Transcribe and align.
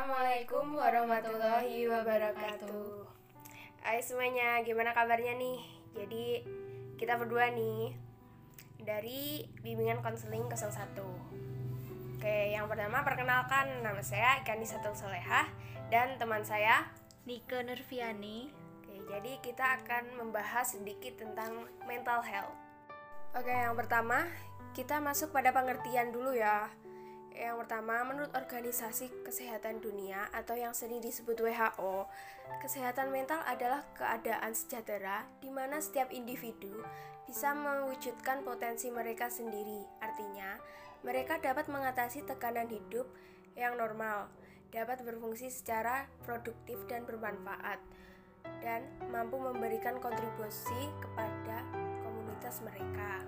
Assalamualaikum 0.00 0.80
warahmatullahi 0.80 1.84
wabarakatuh. 1.84 3.04
Hai 3.84 4.00
semuanya, 4.00 4.56
gimana 4.64 4.96
kabarnya 4.96 5.36
nih? 5.36 5.60
Jadi 5.92 6.40
kita 6.96 7.20
berdua 7.20 7.52
nih 7.52 7.92
dari 8.80 9.44
bimbingan 9.60 10.00
konseling 10.00 10.48
01. 10.48 10.96
Oke, 12.16 12.32
yang 12.48 12.64
pertama 12.64 13.04
perkenalkan 13.04 13.84
nama 13.84 14.00
saya 14.00 14.40
Ikani 14.40 14.64
Satul 14.64 14.96
Solehah 14.96 15.52
dan 15.92 16.16
teman 16.16 16.48
saya 16.48 16.88
Nika 17.28 17.60
Nurfiani. 17.60 18.48
Oke, 18.80 19.04
jadi 19.04 19.36
kita 19.44 19.84
akan 19.84 20.16
membahas 20.16 20.80
sedikit 20.80 21.20
tentang 21.20 21.68
mental 21.84 22.24
health. 22.24 22.56
Oke, 23.36 23.52
yang 23.52 23.76
pertama 23.76 24.24
kita 24.72 24.96
masuk 24.96 25.28
pada 25.28 25.52
pengertian 25.52 26.08
dulu 26.08 26.32
ya. 26.32 26.72
Yang 27.34 27.66
pertama, 27.66 28.02
menurut 28.04 28.32
Organisasi 28.34 29.10
Kesehatan 29.22 29.78
Dunia 29.78 30.28
atau 30.34 30.58
yang 30.58 30.74
sering 30.74 30.98
disebut 30.98 31.38
WHO, 31.38 32.10
kesehatan 32.58 33.14
mental 33.14 33.40
adalah 33.46 33.86
keadaan 33.94 34.52
sejahtera 34.52 35.24
di 35.38 35.48
mana 35.48 35.78
setiap 35.78 36.10
individu 36.10 36.82
bisa 37.30 37.54
mewujudkan 37.54 38.42
potensi 38.42 38.90
mereka 38.90 39.30
sendiri. 39.30 39.86
Artinya, 40.02 40.58
mereka 41.06 41.38
dapat 41.38 41.70
mengatasi 41.70 42.26
tekanan 42.26 42.66
hidup 42.66 43.06
yang 43.54 43.78
normal, 43.78 44.28
dapat 44.74 45.00
berfungsi 45.06 45.48
secara 45.48 46.10
produktif 46.26 46.76
dan 46.90 47.06
bermanfaat, 47.06 47.78
dan 48.60 48.84
mampu 49.08 49.38
memberikan 49.38 49.96
kontribusi 50.02 50.90
kepada 51.00 51.64
komunitas 52.02 52.60
mereka. 52.66 53.22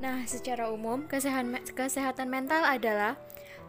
Nah, 0.00 0.24
secara 0.24 0.72
umum, 0.72 1.04
kesehatan, 1.04 2.28
mental 2.32 2.64
adalah 2.64 3.20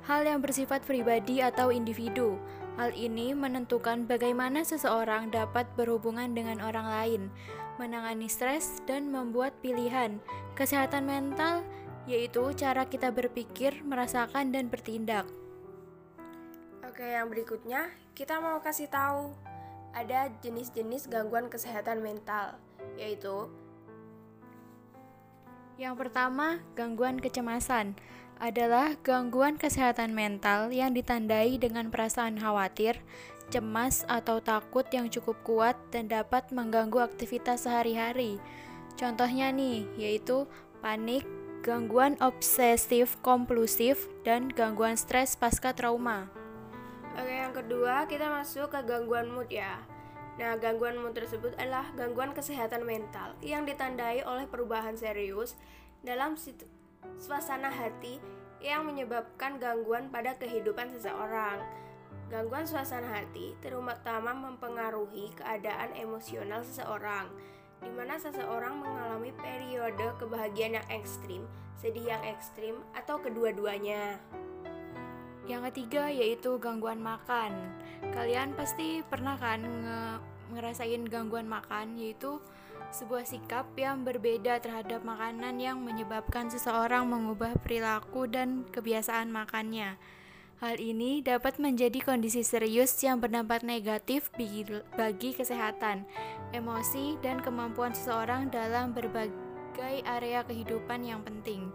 hal 0.08 0.23
yang 0.23 0.40
bersifat 0.40 0.80
pribadi 0.88 1.44
atau 1.44 1.76
individu. 1.76 2.40
Hal 2.80 2.95
ini 2.95 3.35
menentukan 3.35 4.07
bagaimana 4.07 4.63
seseorang 4.63 5.27
dapat 5.27 5.68
berhubungan 5.76 6.32
dengan 6.32 6.63
orang 6.63 6.88
lain, 6.88 7.21
menangani 7.76 8.32
stres, 8.32 8.79
dan 8.88 9.12
membuat 9.12 9.51
pilihan. 9.60 10.23
Kesehatan 10.55 11.04
mental 11.04 11.68
yaitu 12.10 12.41
cara 12.57 12.88
kita 12.90 13.13
berpikir, 13.13 13.84
merasakan, 13.85 14.49
dan 14.49 14.71
bertindak. 14.71 15.27
Oke, 16.82 17.05
yang 17.05 17.29
berikutnya 17.29 17.93
kita 18.18 18.41
mau 18.41 18.57
kasih 18.57 18.90
tahu 18.90 19.35
ada 19.93 20.32
jenis-jenis 20.41 21.12
gangguan 21.12 21.51
kesehatan 21.51 22.01
mental, 22.01 22.57
yaitu 22.98 23.51
Yang 25.82 25.98
pertama, 25.98 26.62
gangguan 26.77 27.18
kecemasan 27.18 27.98
adalah 28.37 28.93
gangguan 29.01 29.57
kesehatan 29.57 30.13
mental 30.13 30.70
yang 30.70 30.93
ditandai 30.93 31.57
dengan 31.57 31.90
perasaan 31.90 32.38
khawatir, 32.38 33.01
cemas, 33.49 34.05
atau 34.05 34.38
takut 34.46 34.85
yang 34.93 35.10
cukup 35.10 35.41
kuat 35.41 35.73
dan 35.90 36.05
dapat 36.05 36.54
mengganggu 36.54 37.01
aktivitas 37.01 37.65
sehari-hari. 37.65 38.38
Contohnya 38.93 39.49
nih, 39.49 39.90
yaitu 39.98 40.46
panik, 40.85 41.26
gangguan 41.65 42.13
obsesif 42.21 43.18
kompulsif, 43.26 44.05
dan 44.21 44.54
gangguan 44.54 44.93
stres 44.93 45.34
pasca 45.34 45.73
trauma. 45.73 46.29
Oke, 47.18 47.34
yang 47.41 47.57
kedua 47.57 48.05
kita 48.05 48.29
masuk 48.29 48.70
ke 48.70 48.85
gangguan 48.85 49.34
mood 49.34 49.49
ya. 49.49 49.82
Nah, 50.40 50.55
gangguan 50.55 50.96
mood 50.96 51.12
tersebut 51.12 51.51
adalah 51.60 51.91
gangguan 51.99 52.32
kesehatan 52.32 52.87
mental 52.87 53.35
yang 53.43 53.68
ditandai 53.68 54.24
oleh 54.24 54.48
perubahan 54.48 54.96
serius 54.96 55.60
dalam 56.01 56.40
suasana 57.20 57.68
hati 57.68 58.23
yang 58.62 58.88
menyebabkan 58.88 59.57
gangguan 59.57 60.07
pada 60.13 60.38
kehidupan 60.38 60.93
seseorang. 60.93 61.60
Gangguan 62.32 62.63
suasana 62.63 63.12
hati 63.12 63.60
terutama 63.60 64.31
mempengaruhi 64.31 65.35
keadaan 65.35 65.91
emosional 66.00 66.63
seseorang, 66.63 67.28
di 67.84 67.91
mana 67.91 68.16
seseorang 68.16 68.79
mengalami 68.79 69.35
periode 69.35 70.16
kebahagiaan 70.16 70.79
yang 70.79 70.88
ekstrim, 70.88 71.44
sedih 71.75 72.16
yang 72.16 72.23
ekstrim, 72.23 72.79
atau 72.95 73.19
kedua-duanya. 73.19 74.16
Yang 75.51 75.75
ketiga 75.75 76.07
yaitu 76.07 76.56
gangguan 76.63 77.03
makan. 77.03 77.51
Kalian 78.16 78.56
pasti 78.56 79.03
pernah 79.03 79.35
kan 79.35 79.59
nge 79.59 80.00
ngerasain 80.56 81.03
gangguan 81.12 81.47
makan 81.51 82.00
yaitu 82.00 82.39
sebuah 82.91 83.28
sikap 83.28 83.67
yang 83.75 84.07
berbeda 84.07 84.63
terhadap 84.63 85.03
makanan 85.03 85.59
yang 85.59 85.84
menyebabkan 85.84 86.47
seseorang 86.47 87.07
mengubah 87.07 87.56
perilaku 87.59 88.31
dan 88.31 88.63
kebiasaan 88.72 89.31
makannya. 89.31 90.00
Hal 90.62 90.78
ini 90.78 91.25
dapat 91.25 91.57
menjadi 91.57 92.00
kondisi 92.06 92.45
serius 92.45 92.94
yang 93.01 93.18
berdampak 93.18 93.66
negatif 93.66 94.29
bagi 94.94 95.33
kesehatan, 95.33 96.06
emosi, 96.53 97.18
dan 97.25 97.41
kemampuan 97.41 97.97
seseorang 97.97 98.53
dalam 98.53 98.94
berbagai 98.94 100.06
area 100.06 100.45
kehidupan 100.45 101.01
yang 101.01 101.25
penting. 101.25 101.66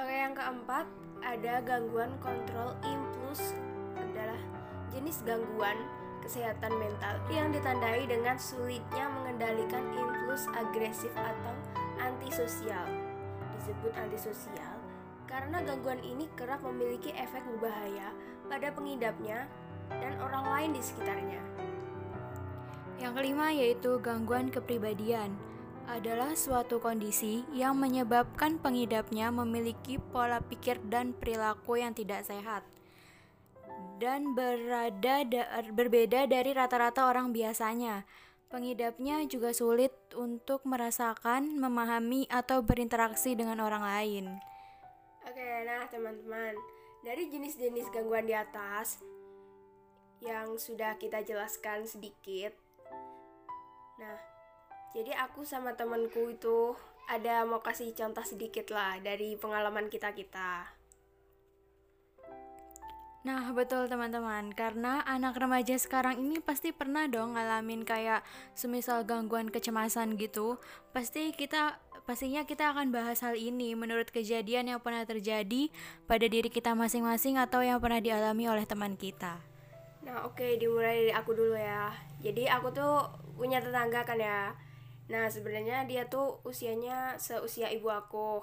Oke, 0.00 0.14
yang 0.16 0.32
keempat 0.32 0.88
ada 1.24 1.64
gangguan 1.64 2.12
kontrol 2.20 2.76
impuls 2.84 3.56
adalah 3.96 4.36
jenis 4.92 5.24
gangguan 5.24 5.80
kesehatan 6.20 6.72
mental 6.76 7.16
yang 7.32 7.48
ditandai 7.52 8.04
dengan 8.04 8.36
sulitnya 8.36 9.08
mengendalikan 9.08 9.84
impuls 9.96 10.44
agresif 10.52 11.12
atau 11.16 11.54
antisosial. 12.00 12.84
Disebut 13.60 13.92
antisosial 13.96 14.76
karena 15.24 15.64
gangguan 15.64 16.00
ini 16.04 16.28
kerap 16.36 16.60
memiliki 16.60 17.10
efek 17.16 17.40
berbahaya 17.56 18.12
pada 18.46 18.70
pengidapnya 18.70 19.48
dan 19.88 20.14
orang 20.20 20.44
lain 20.48 20.70
di 20.76 20.82
sekitarnya. 20.84 21.42
Yang 23.00 23.12
kelima 23.20 23.50
yaitu 23.50 23.98
gangguan 24.00 24.52
kepribadian 24.52 25.34
adalah 25.88 26.32
suatu 26.32 26.80
kondisi 26.80 27.44
yang 27.52 27.76
menyebabkan 27.76 28.56
pengidapnya 28.58 29.28
memiliki 29.28 30.00
pola 30.00 30.40
pikir 30.40 30.80
dan 30.88 31.12
perilaku 31.12 31.80
yang 31.80 31.92
tidak 31.92 32.24
sehat 32.24 32.64
dan 33.98 34.34
berada 34.34 35.22
da 35.22 35.42
berbeda 35.70 36.26
dari 36.26 36.50
rata-rata 36.50 37.06
orang 37.06 37.30
biasanya. 37.30 38.02
Pengidapnya 38.50 39.26
juga 39.26 39.50
sulit 39.50 39.90
untuk 40.14 40.62
merasakan, 40.62 41.58
memahami, 41.58 42.30
atau 42.30 42.62
berinteraksi 42.62 43.34
dengan 43.34 43.58
orang 43.58 43.82
lain. 43.82 44.24
Oke, 45.26 45.42
nah 45.66 45.90
teman-teman, 45.90 46.54
dari 47.02 47.26
jenis-jenis 47.34 47.90
gangguan 47.90 48.30
di 48.30 48.36
atas 48.36 49.02
yang 50.22 50.54
sudah 50.54 50.94
kita 51.02 51.26
jelaskan 51.26 51.82
sedikit. 51.82 52.54
Nah, 53.98 54.33
jadi 54.94 55.26
aku 55.26 55.42
sama 55.42 55.74
temanku 55.74 56.30
itu 56.30 56.78
ada 57.10 57.42
mau 57.44 57.60
kasih 57.60 57.92
contoh 57.92 58.22
sedikit 58.24 58.70
lah 58.70 58.96
dari 59.02 59.34
pengalaman 59.36 59.90
kita-kita. 59.90 60.70
Nah, 63.24 63.56
betul 63.56 63.88
teman-teman, 63.88 64.52
karena 64.52 65.00
anak 65.08 65.40
remaja 65.40 65.80
sekarang 65.80 66.20
ini 66.20 66.44
pasti 66.44 66.76
pernah 66.76 67.08
dong 67.08 67.34
ngalamin 67.34 67.80
kayak 67.80 68.20
semisal 68.52 69.00
gangguan 69.00 69.48
kecemasan 69.48 70.20
gitu. 70.20 70.60
Pasti 70.92 71.32
kita 71.32 71.80
pastinya 72.04 72.44
kita 72.44 72.76
akan 72.76 72.92
bahas 72.92 73.24
hal 73.24 73.32
ini 73.32 73.72
menurut 73.72 74.12
kejadian 74.12 74.76
yang 74.76 74.80
pernah 74.84 75.08
terjadi 75.08 75.72
pada 76.04 76.28
diri 76.28 76.52
kita 76.52 76.76
masing-masing 76.76 77.40
atau 77.40 77.64
yang 77.64 77.80
pernah 77.80 78.04
dialami 78.04 78.44
oleh 78.44 78.68
teman 78.68 78.92
kita. 78.92 79.40
Nah, 80.04 80.28
oke, 80.28 80.36
okay, 80.36 80.60
dimulai 80.60 81.08
dari 81.08 81.12
aku 81.16 81.32
dulu 81.32 81.56
ya. 81.56 81.96
Jadi 82.20 82.44
aku 82.44 82.76
tuh 82.76 83.08
punya 83.40 83.64
tetangga 83.64 84.04
kan 84.04 84.20
ya. 84.20 84.52
Nah, 85.04 85.28
sebenarnya 85.28 85.84
dia 85.84 86.08
tuh 86.08 86.40
usianya 86.48 87.20
seusia 87.20 87.68
ibu 87.68 87.92
aku. 87.92 88.40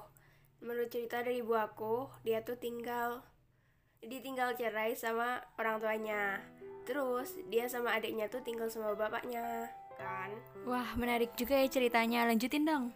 Menurut 0.61 0.93
cerita 0.93 1.25
dari 1.25 1.41
ibu 1.41 1.57
aku, 1.57 2.05
dia 2.21 2.45
tuh 2.45 2.57
tinggal 2.57 3.25
ditinggal 4.01 4.53
cerai 4.53 4.93
sama 4.93 5.41
orang 5.57 5.81
tuanya. 5.81 6.41
Terus 6.85 7.37
dia 7.49 7.65
sama 7.65 7.97
adiknya 7.97 8.29
tuh 8.29 8.45
tinggal 8.45 8.69
sama 8.69 8.93
bapaknya, 8.93 9.69
kan? 9.97 10.29
Wah, 10.69 10.93
menarik 10.97 11.33
juga 11.33 11.57
ya 11.57 11.65
ceritanya. 11.65 12.29
Lanjutin 12.29 12.65
dong. 12.65 12.93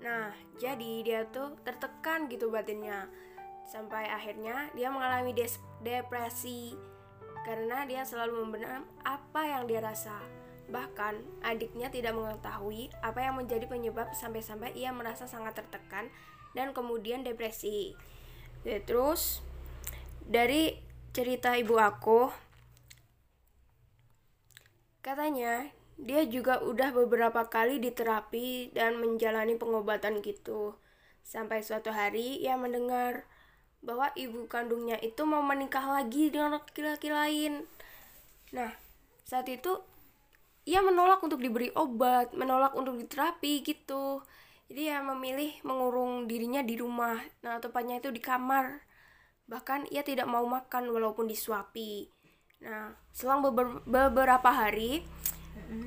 Nah, 0.00 0.32
jadi 0.56 0.92
dia 1.04 1.20
tuh 1.28 1.60
tertekan 1.64 2.28
gitu 2.32 2.48
batinnya. 2.48 3.08
Sampai 3.68 4.08
akhirnya 4.08 4.72
dia 4.72 4.88
mengalami 4.88 5.36
depresi 5.84 6.72
karena 7.44 7.84
dia 7.84 8.04
selalu 8.04 8.44
membenam 8.44 8.84
apa 9.04 9.44
yang 9.44 9.64
dia 9.68 9.80
rasa 9.80 10.16
Bahkan, 10.68 11.40
adiknya 11.40 11.88
tidak 11.88 12.12
mengetahui 12.12 12.92
apa 13.00 13.24
yang 13.24 13.40
menjadi 13.40 13.64
penyebab 13.64 14.12
sampai-sampai 14.12 14.76
ia 14.76 14.92
merasa 14.92 15.24
sangat 15.24 15.56
tertekan 15.56 16.12
dan 16.52 16.76
kemudian 16.76 17.24
depresi. 17.24 17.96
Ya, 18.68 18.80
terus, 18.84 19.40
dari 20.28 20.76
cerita 21.16 21.56
ibu 21.56 21.80
aku, 21.80 22.28
katanya 25.00 25.72
dia 25.98 26.22
juga 26.28 26.62
udah 26.62 26.94
beberapa 26.94 27.48
kali 27.48 27.82
diterapi 27.82 28.70
dan 28.76 29.00
menjalani 29.00 29.56
pengobatan 29.56 30.20
gitu. 30.20 30.78
Sampai 31.24 31.64
suatu 31.64 31.90
hari 31.90 32.38
ia 32.44 32.54
mendengar 32.54 33.26
bahwa 33.82 34.10
ibu 34.14 34.46
kandungnya 34.46 35.00
itu 35.02 35.22
mau 35.26 35.42
menikah 35.42 35.86
lagi 35.86 36.30
dengan 36.30 36.62
laki-laki 36.62 37.10
lain. 37.10 37.66
Nah, 38.54 38.74
saat 39.26 39.50
itu 39.50 39.82
ia 40.68 40.84
menolak 40.84 41.24
untuk 41.24 41.40
diberi 41.40 41.72
obat, 41.72 42.36
menolak 42.36 42.76
untuk 42.76 43.00
diterapi 43.00 43.64
gitu. 43.64 44.20
Jadi 44.68 44.92
ia 44.92 45.00
memilih 45.00 45.56
mengurung 45.64 46.28
dirinya 46.28 46.60
di 46.60 46.76
rumah. 46.76 47.16
Nah, 47.40 47.56
tepatnya 47.56 48.04
itu 48.04 48.12
di 48.12 48.20
kamar. 48.20 48.84
Bahkan 49.48 49.88
ia 49.88 50.04
tidak 50.04 50.28
mau 50.28 50.44
makan 50.44 50.92
walaupun 50.92 51.24
disuapi. 51.24 52.12
Nah, 52.60 52.92
selang 53.16 53.40
beber 53.40 53.80
beberapa 53.88 54.52
hari, 54.52 55.08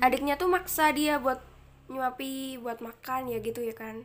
adiknya 0.02 0.34
tuh 0.34 0.50
maksa 0.50 0.90
dia 0.90 1.22
buat 1.22 1.38
nyuapi, 1.86 2.58
buat 2.58 2.82
makan 2.82 3.30
ya 3.30 3.38
gitu 3.38 3.62
ya 3.62 3.78
kan. 3.78 4.02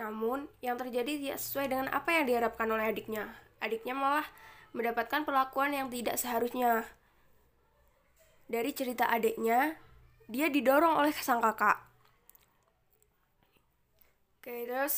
Namun, 0.00 0.48
yang 0.64 0.80
terjadi 0.80 1.20
tidak 1.20 1.38
sesuai 1.44 1.66
dengan 1.68 1.92
apa 1.92 2.16
yang 2.16 2.24
diharapkan 2.24 2.72
oleh 2.72 2.88
adiknya. 2.88 3.36
Adiknya 3.60 3.92
malah 3.92 4.24
mendapatkan 4.72 5.28
perlakuan 5.28 5.76
yang 5.76 5.92
tidak 5.92 6.16
seharusnya. 6.16 6.88
Dari 8.48 8.70
cerita 8.78 9.04
adiknya, 9.16 9.76
dia 10.32 10.46
didorong 10.48 10.94
oleh 11.00 11.12
sang 11.26 11.40
kakak. 11.44 11.78
Oke, 14.38 14.54
terus 14.66 14.94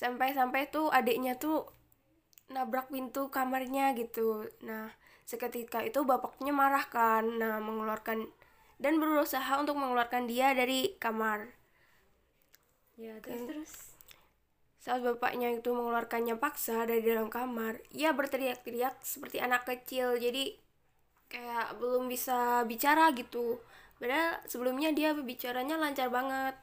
sampai-sampai 0.00 0.62
tuh 0.74 0.86
adiknya 0.98 1.32
tuh 1.44 1.58
nabrak 2.54 2.86
pintu 2.94 3.22
kamarnya 3.36 3.84
gitu. 4.00 4.28
Nah, 4.68 4.86
seketika 5.30 5.78
itu 5.88 6.00
bapaknya 6.10 6.52
marah 6.60 6.84
kan, 6.96 7.24
nah 7.40 7.56
mengeluarkan 7.66 8.18
dan 8.82 8.94
berusaha 9.02 9.52
untuk 9.62 9.76
mengeluarkan 9.80 10.24
dia 10.30 10.48
dari 10.60 10.80
kamar. 11.04 11.40
Ya, 12.96 13.14
terus 13.22 13.42
Oke. 13.42 13.46
terus. 13.48 13.72
Saat 14.84 15.00
bapaknya 15.08 15.48
itu 15.58 15.70
mengeluarkannya 15.78 16.34
paksa 16.44 16.76
dari 16.90 17.02
dalam 17.10 17.28
kamar, 17.36 17.74
ia 18.00 18.10
berteriak-teriak 18.18 18.94
seperti 19.12 19.36
anak 19.46 19.62
kecil. 19.70 20.08
Jadi 20.24 20.44
kayak 21.26 21.78
belum 21.78 22.06
bisa 22.10 22.62
bicara 22.64 23.10
gitu. 23.14 23.60
Padahal 23.96 24.44
sebelumnya 24.46 24.92
dia 24.92 25.16
bicaranya 25.16 25.80
lancar 25.80 26.12
banget. 26.12 26.54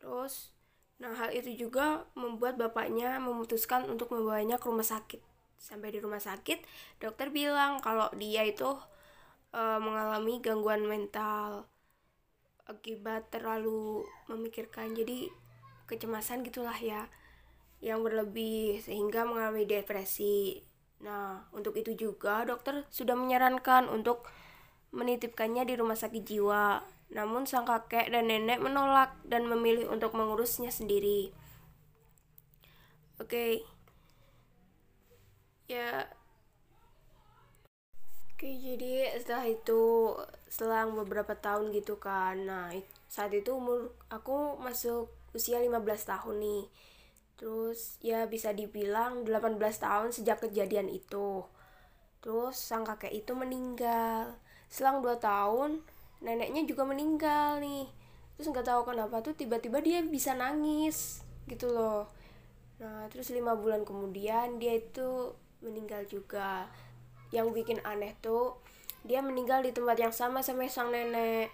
Terus, 0.00 0.50
nah 0.98 1.12
hal 1.14 1.30
itu 1.30 1.68
juga 1.68 2.08
membuat 2.18 2.58
bapaknya 2.58 3.20
memutuskan 3.22 3.86
untuk 3.86 4.10
membawanya 4.10 4.56
ke 4.58 4.66
rumah 4.66 4.86
sakit. 4.86 5.20
Sampai 5.60 5.94
di 5.94 6.02
rumah 6.02 6.18
sakit, 6.18 6.58
dokter 6.98 7.30
bilang 7.30 7.78
kalau 7.78 8.10
dia 8.18 8.42
itu 8.42 8.66
eh, 9.54 9.78
mengalami 9.78 10.42
gangguan 10.42 10.82
mental 10.88 11.70
akibat 12.66 13.30
terlalu 13.30 14.02
memikirkan. 14.26 14.96
Jadi 14.96 15.30
kecemasan 15.86 16.42
gitulah 16.46 16.76
ya 16.78 17.06
yang 17.82 18.00
berlebih 18.06 18.80
sehingga 18.80 19.26
mengalami 19.26 19.66
depresi. 19.66 20.62
Nah, 21.02 21.42
untuk 21.50 21.74
itu 21.74 21.92
juga 21.98 22.46
dokter 22.46 22.86
sudah 22.94 23.18
menyarankan 23.18 23.90
untuk 23.90 24.22
menitipkannya 24.94 25.66
di 25.66 25.74
rumah 25.74 25.98
sakit 25.98 26.22
jiwa. 26.22 26.78
Namun 27.12 27.44
sang 27.44 27.66
kakek 27.68 28.08
dan 28.08 28.30
nenek 28.30 28.62
menolak 28.62 29.12
dan 29.26 29.44
memilih 29.50 29.90
untuk 29.90 30.14
mengurusnya 30.14 30.70
sendiri. 30.70 31.34
Oke. 33.20 33.66
Ya. 35.68 36.06
Oke, 38.34 38.48
jadi 38.58 39.14
setelah 39.18 39.46
itu 39.46 39.82
selang 40.50 40.98
beberapa 40.98 41.34
tahun 41.34 41.70
gitu 41.74 41.98
kan. 41.98 42.46
Nah, 42.46 42.74
saat 43.06 43.30
itu 43.34 43.54
umur 43.54 43.94
aku 44.10 44.58
masuk 44.58 45.10
usia 45.36 45.62
15 45.62 46.02
tahun 46.06 46.42
nih. 46.42 46.62
Terus 47.42 47.98
ya 47.98 48.30
bisa 48.30 48.54
dibilang 48.54 49.26
18 49.26 49.58
tahun 49.58 50.14
sejak 50.14 50.46
kejadian 50.46 50.86
itu. 50.86 51.42
Terus 52.22 52.54
sang 52.54 52.86
kakek 52.86 53.10
itu 53.10 53.34
meninggal. 53.34 54.38
Selang 54.70 55.02
2 55.02 55.18
tahun 55.18 55.82
neneknya 56.22 56.62
juga 56.70 56.86
meninggal 56.86 57.58
nih. 57.58 57.90
Terus 58.38 58.46
nggak 58.46 58.62
tahu 58.62 58.94
kenapa 58.94 59.26
tuh 59.26 59.34
tiba-tiba 59.34 59.82
dia 59.82 60.06
bisa 60.06 60.38
nangis 60.38 61.26
gitu 61.50 61.66
loh. 61.66 62.06
Nah, 62.78 63.10
terus 63.10 63.34
lima 63.34 63.58
bulan 63.58 63.82
kemudian 63.82 64.62
dia 64.62 64.78
itu 64.78 65.34
meninggal 65.66 66.06
juga. 66.06 66.70
Yang 67.34 67.58
bikin 67.58 67.78
aneh 67.82 68.14
tuh 68.22 68.54
dia 69.02 69.18
meninggal 69.18 69.66
di 69.66 69.74
tempat 69.74 69.98
yang 69.98 70.14
sama 70.14 70.46
sama 70.46 70.70
sang 70.70 70.94
nenek. 70.94 71.50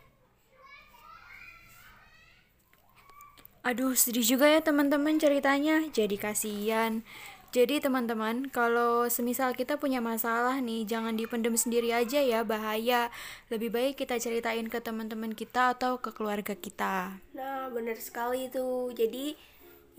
Aduh, 3.69 3.93
sedih 3.93 4.25
juga 4.25 4.49
ya 4.49 4.65
teman-teman 4.65 5.21
ceritanya. 5.21 5.85
Jadi 5.93 6.17
kasihan. 6.17 7.05
Jadi 7.53 7.85
teman-teman, 7.85 8.49
kalau 8.49 9.05
semisal 9.13 9.53
kita 9.53 9.77
punya 9.77 10.01
masalah 10.01 10.57
nih, 10.65 10.89
jangan 10.89 11.21
dipendam 11.21 11.53
sendiri 11.53 11.93
aja 11.93 12.17
ya, 12.25 12.49
bahaya. 12.49 13.13
Lebih 13.53 13.69
baik 13.69 14.01
kita 14.01 14.17
ceritain 14.17 14.65
ke 14.73 14.81
teman-teman 14.81 15.37
kita 15.37 15.77
atau 15.77 16.01
ke 16.01 16.17
keluarga 16.17 16.57
kita. 16.57 17.21
Nah, 17.37 17.69
bener 17.69 18.01
sekali 18.01 18.49
itu. 18.49 18.89
Jadi 18.97 19.37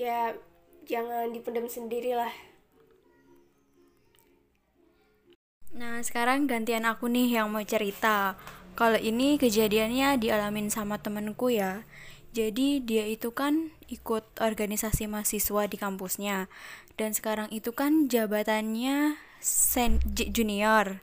ya 0.02 0.34
jangan 0.90 1.30
dipendam 1.30 1.70
sendiri 1.70 2.18
lah. 2.18 2.34
Nah, 5.78 6.02
sekarang 6.02 6.50
gantian 6.50 6.90
aku 6.90 7.06
nih 7.06 7.38
yang 7.38 7.54
mau 7.54 7.62
cerita. 7.62 8.34
Kalau 8.74 8.98
ini 8.98 9.38
kejadiannya 9.38 10.18
dialamin 10.18 10.74
sama 10.74 10.98
temenku 10.98 11.54
ya. 11.54 11.86
Jadi 12.30 12.84
dia 12.86 13.10
itu 13.10 13.34
kan 13.34 13.74
ikut 13.90 14.38
organisasi 14.38 15.10
mahasiswa 15.10 15.66
di 15.66 15.78
kampusnya. 15.82 16.46
Dan 16.94 17.18
sekarang 17.18 17.50
itu 17.50 17.74
kan 17.74 18.06
jabatannya 18.12 19.18
sen 19.42 20.04
junior. 20.14 21.02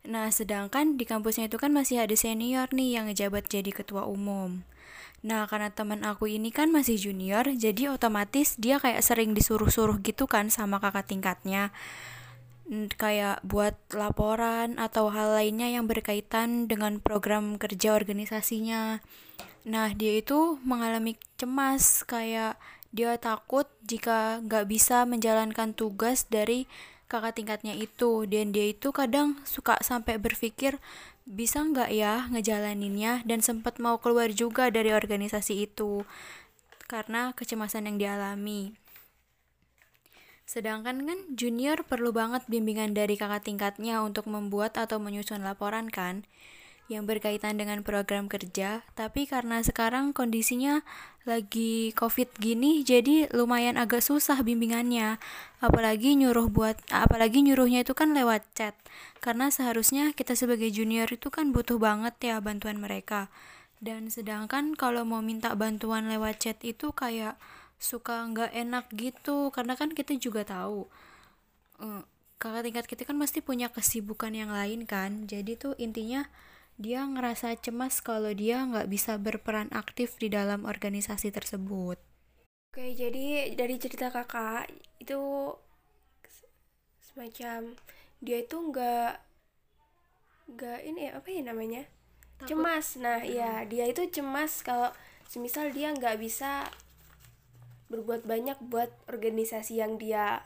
Nah, 0.00 0.32
sedangkan 0.32 0.96
di 0.96 1.04
kampusnya 1.04 1.52
itu 1.52 1.60
kan 1.60 1.70
masih 1.76 2.00
ada 2.00 2.16
senior 2.16 2.72
nih 2.72 2.96
yang 2.96 3.04
ngejabat 3.12 3.46
jadi 3.52 3.68
ketua 3.68 4.08
umum. 4.08 4.64
Nah, 5.20 5.44
karena 5.44 5.68
teman 5.68 6.00
aku 6.00 6.32
ini 6.32 6.48
kan 6.48 6.72
masih 6.72 6.96
junior, 6.96 7.44
jadi 7.44 7.92
otomatis 7.92 8.56
dia 8.56 8.80
kayak 8.80 9.04
sering 9.04 9.36
disuruh-suruh 9.36 10.00
gitu 10.00 10.24
kan 10.24 10.48
sama 10.48 10.80
kakak 10.80 11.04
tingkatnya. 11.04 11.68
Kayak 12.96 13.44
buat 13.44 13.76
laporan 13.92 14.80
atau 14.80 15.12
hal 15.12 15.36
lainnya 15.36 15.68
yang 15.68 15.84
berkaitan 15.84 16.64
dengan 16.70 17.02
program 17.04 17.60
kerja 17.60 17.92
organisasinya. 17.92 19.04
Nah, 19.68 19.92
dia 19.92 20.16
itu 20.20 20.56
mengalami 20.64 21.20
cemas, 21.36 22.00
kayak 22.08 22.56
dia 22.90 23.14
takut 23.20 23.68
jika 23.84 24.40
nggak 24.40 24.66
bisa 24.66 25.04
menjalankan 25.04 25.76
tugas 25.76 26.24
dari 26.26 26.64
kakak 27.12 27.36
tingkatnya 27.36 27.76
itu. 27.76 28.24
Dan 28.24 28.56
dia 28.56 28.72
itu 28.72 28.88
kadang 28.90 29.36
suka 29.44 29.76
sampai 29.84 30.16
berpikir, 30.16 30.80
bisa 31.28 31.60
nggak 31.60 31.90
ya 31.92 32.24
ngejalaninnya, 32.32 33.20
dan 33.28 33.44
sempat 33.44 33.76
mau 33.76 34.00
keluar 34.00 34.32
juga 34.32 34.72
dari 34.72 34.96
organisasi 34.96 35.68
itu, 35.68 36.08
karena 36.88 37.36
kecemasan 37.36 37.84
yang 37.84 38.00
dialami. 38.00 38.72
Sedangkan 40.50 41.06
kan 41.06 41.18
junior 41.38 41.86
perlu 41.86 42.10
banget 42.10 42.42
bimbingan 42.50 42.90
dari 42.90 43.14
kakak 43.14 43.46
tingkatnya 43.46 44.02
untuk 44.02 44.26
membuat 44.26 44.74
atau 44.74 44.98
menyusun 44.98 45.46
laporan 45.46 45.86
kan 45.86 46.26
yang 46.90 47.06
berkaitan 47.06 47.54
dengan 47.54 47.86
program 47.86 48.26
kerja, 48.26 48.82
tapi 48.98 49.30
karena 49.30 49.62
sekarang 49.62 50.10
kondisinya 50.10 50.82
lagi 51.22 51.94
covid 51.94 52.26
gini 52.42 52.82
jadi 52.82 53.30
lumayan 53.30 53.78
agak 53.78 54.02
susah 54.02 54.42
bimbingannya. 54.42 55.22
Apalagi 55.62 56.18
nyuruh 56.18 56.50
buat 56.50 56.74
apalagi 56.90 57.46
nyuruhnya 57.46 57.86
itu 57.86 57.94
kan 57.94 58.10
lewat 58.10 58.42
chat. 58.58 58.74
Karena 59.22 59.54
seharusnya 59.54 60.10
kita 60.10 60.34
sebagai 60.34 60.66
junior 60.74 61.06
itu 61.06 61.30
kan 61.30 61.54
butuh 61.54 61.78
banget 61.78 62.18
ya 62.18 62.42
bantuan 62.42 62.82
mereka. 62.82 63.30
Dan 63.78 64.10
sedangkan 64.10 64.74
kalau 64.74 65.06
mau 65.06 65.22
minta 65.22 65.54
bantuan 65.54 66.10
lewat 66.10 66.42
chat 66.42 66.58
itu 66.66 66.90
kayak 66.90 67.38
suka 67.80 68.28
nggak 68.28 68.52
enak 68.52 68.90
gitu 68.92 69.48
karena 69.54 69.72
kan 69.72 69.96
kita 69.96 70.12
juga 70.20 70.44
tahu 70.44 70.84
eh, 71.80 72.04
kakak 72.36 72.62
tingkat 72.68 72.86
kita 72.88 73.02
kan 73.08 73.16
pasti 73.16 73.40
punya 73.40 73.72
kesibukan 73.72 74.36
yang 74.36 74.52
lain 74.52 74.84
kan 74.84 75.24
jadi 75.24 75.56
tuh 75.56 75.72
intinya 75.80 76.28
dia 76.80 77.04
ngerasa 77.04 77.52
cemas 77.60 78.00
kalau 78.00 78.32
dia 78.32 78.64
nggak 78.64 78.88
bisa 78.88 79.20
berperan 79.20 79.68
aktif 79.76 80.16
di 80.16 80.32
dalam 80.32 80.64
organisasi 80.64 81.28
tersebut. 81.28 82.00
Oke, 82.72 82.96
jadi 82.96 83.52
dari 83.52 83.76
cerita 83.76 84.08
kakak 84.08 84.72
itu 84.96 85.20
semacam 87.04 87.76
dia 88.24 88.40
itu 88.40 88.56
nggak 88.56 89.12
nggak 90.56 90.80
ini 90.88 91.12
apa 91.12 91.28
ya 91.28 91.42
namanya? 91.44 91.82
Cemas. 92.48 92.96
Nah, 92.96 93.20
ya 93.20 93.68
dia 93.68 93.84
itu 93.84 94.08
cemas 94.08 94.64
kalau 94.64 94.88
semisal 95.28 95.68
dia 95.76 95.92
nggak 95.92 96.16
bisa 96.16 96.72
berbuat 97.92 98.24
banyak 98.24 98.56
buat 98.72 98.88
organisasi 99.10 99.84
yang 99.84 100.00
dia 100.00 100.40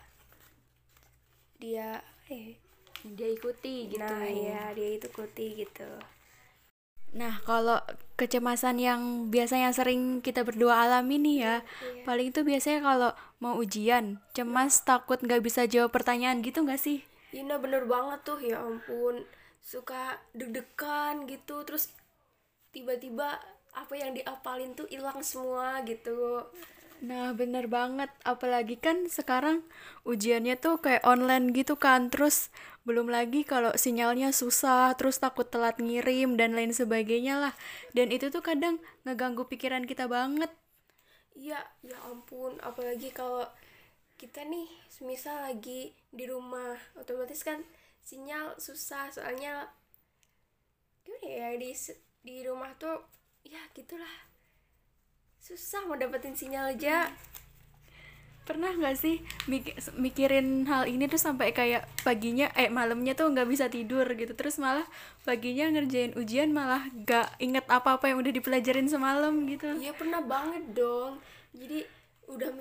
dia 1.63 2.03
eh 2.33 2.57
dia 3.05 3.29
ikuti 3.29 3.93
gitu 3.93 4.01
nah 4.01 4.25
ya. 4.25 4.73
dia 4.73 4.97
itu 4.97 5.07
ikuti 5.13 5.61
gitu 5.61 5.89
Nah, 7.15 7.39
kalau 7.47 7.79
kecemasan 8.19 8.83
yang 8.83 9.31
biasanya 9.31 9.71
sering 9.71 10.19
kita 10.19 10.43
berdua 10.43 10.83
alami 10.83 11.17
nih 11.23 11.37
ya, 11.47 11.57
Iya. 11.63 12.03
paling 12.03 12.35
itu 12.35 12.41
biasanya 12.43 12.81
kalau 12.83 13.11
mau 13.39 13.55
ujian, 13.55 14.19
cemas, 14.35 14.83
takut 14.83 15.23
nggak 15.23 15.43
bisa 15.43 15.63
jawab 15.71 15.95
pertanyaan 15.95 16.43
gitu 16.43 16.67
nggak 16.67 16.83
sih? 16.83 17.07
Ina 17.31 17.59
bener 17.63 17.87
banget 17.87 18.21
tuh 18.27 18.39
ya 18.43 18.63
ampun 18.63 19.23
suka 19.59 20.19
deg-degan 20.35 21.27
gitu 21.27 21.63
terus 21.63 21.91
tiba-tiba 22.71 23.39
apa 23.75 23.95
yang 23.99 24.15
diapalin 24.15 24.71
tuh 24.75 24.87
hilang 24.87 25.19
semua 25.19 25.83
gitu 25.83 26.47
Nah, 27.03 27.35
bener 27.37 27.67
banget. 27.69 28.11
Apalagi 28.25 28.77
kan 28.81 29.07
sekarang 29.11 29.63
ujiannya 30.07 30.55
tuh 30.65 30.81
kayak 30.85 31.05
online 31.05 31.53
gitu 31.59 31.75
kan. 31.77 32.09
Terus 32.13 32.51
belum 32.87 33.09
lagi 33.17 33.45
kalau 33.45 33.73
sinyalnya 33.77 34.31
susah, 34.33 34.95
terus 34.99 35.17
takut 35.25 35.47
telat 35.53 35.77
ngirim 35.79 36.37
dan 36.41 36.55
lain 36.57 36.73
sebagainya 36.75 37.35
lah. 37.43 37.55
Dan 37.97 38.11
itu 38.15 38.27
tuh 38.35 38.43
kadang 38.43 38.79
ngeganggu 39.07 39.45
pikiran 39.51 39.85
kita 39.91 40.07
banget. 40.11 40.51
iya 41.35 41.61
ya 41.83 41.99
ampun 42.11 42.53
apalagi 42.69 43.11
kalau 43.11 43.45
kita 44.21 44.41
nih 44.53 44.67
semisal 44.97 45.37
lagi 45.47 45.81
di 46.19 46.25
rumah 46.33 46.77
otomatis 47.01 47.43
kan 47.49 47.61
sinyal 48.09 48.47
susah 48.67 49.11
soalnya 49.17 49.55
gimana 51.05 51.29
ya 51.41 51.49
di 51.63 51.71
di 52.27 52.37
rumah 52.47 52.71
tuh 52.83 52.97
ya 53.53 53.63
gitulah 53.77 54.15
susah 55.45 55.85
mau 55.85 56.01
dapetin 56.01 56.33
sinyal 56.33 56.73
aja 56.73 57.13
Pernah 58.45 58.77
nggak 58.77 58.97
sih 59.01 59.25
mik- 59.49 59.81
mikirin 59.97 60.69
hal 60.69 60.85
ini 60.85 61.09
tuh 61.09 61.17
sampai 61.17 61.57
kayak 61.57 61.89
paginya, 62.05 62.53
eh 62.53 62.69
malamnya 62.69 63.17
tuh 63.17 63.33
nggak 63.33 63.49
bisa 63.49 63.73
tidur 63.73 64.05
gitu. 64.05 64.37
Terus 64.37 64.61
malah 64.61 64.85
paginya 65.25 65.73
ngerjain 65.73 66.13
ujian 66.13 66.53
malah 66.53 66.85
gak 67.09 67.33
inget 67.41 67.65
apa-apa 67.73 68.13
yang 68.13 68.21
udah 68.21 68.29
dipelajarin 68.37 68.85
semalam 68.85 69.49
gitu. 69.49 69.81
Iya 69.81 69.97
pernah 69.97 70.21
banget 70.21 70.77
dong. 70.77 71.25
Jadi 71.57 71.89
udah 72.29 72.53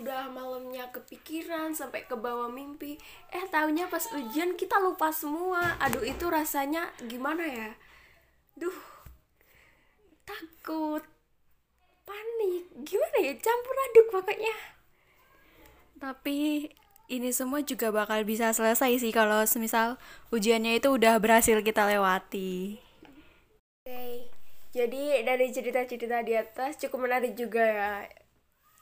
udah 0.00 0.32
malamnya 0.32 0.88
kepikiran 0.88 1.76
sampai 1.76 2.08
ke 2.08 2.16
bawah 2.16 2.48
mimpi. 2.48 2.96
Eh 3.28 3.44
taunya 3.52 3.92
pas 3.92 4.08
ujian 4.16 4.56
kita 4.56 4.80
lupa 4.80 5.12
semua. 5.12 5.76
Aduh 5.84 6.00
itu 6.00 6.32
rasanya 6.32 6.88
gimana 7.04 7.44
ya? 7.44 7.70
Duh. 8.56 8.80
Takut. 10.24 11.15
Panik. 12.06 12.70
Gimana 12.86 13.18
ya? 13.20 13.34
Campur 13.36 13.76
aduk 13.90 14.06
pokoknya. 14.14 14.56
Tapi 15.98 16.70
ini 17.10 17.30
semua 17.30 17.62
juga 17.62 17.90
bakal 17.90 18.22
bisa 18.22 18.50
selesai 18.54 18.98
sih 19.02 19.10
kalau 19.10 19.42
semisal 19.46 19.98
ujiannya 20.30 20.78
itu 20.78 20.94
udah 20.94 21.18
berhasil 21.18 21.58
kita 21.66 21.86
lewati. 21.86 22.78
Oke. 23.82 24.30
Jadi 24.76 25.24
dari 25.24 25.48
cerita-cerita 25.50 26.20
di 26.20 26.36
atas 26.36 26.76
cukup 26.76 27.08
menarik 27.08 27.32
juga 27.32 27.64
ya. 27.64 27.92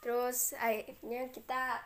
Terus 0.03 0.51
akhirnya 0.59 1.31
kita 1.31 1.81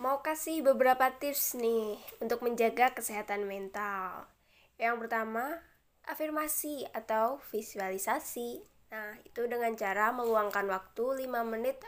mau 0.00 0.24
kasih 0.24 0.64
beberapa 0.64 1.12
tips 1.16 1.56
nih 1.60 2.00
untuk 2.24 2.40
menjaga 2.40 2.92
kesehatan 2.96 3.44
mental. 3.44 4.28
Yang 4.76 5.06
pertama, 5.06 5.60
afirmasi 6.04 6.88
atau 6.92 7.40
visualisasi. 7.52 8.64
Nah, 8.96 9.12
itu 9.28 9.44
dengan 9.44 9.76
cara 9.76 10.08
meluangkan 10.16 10.64
waktu 10.72 11.28
5 11.28 11.44
menit 11.44 11.84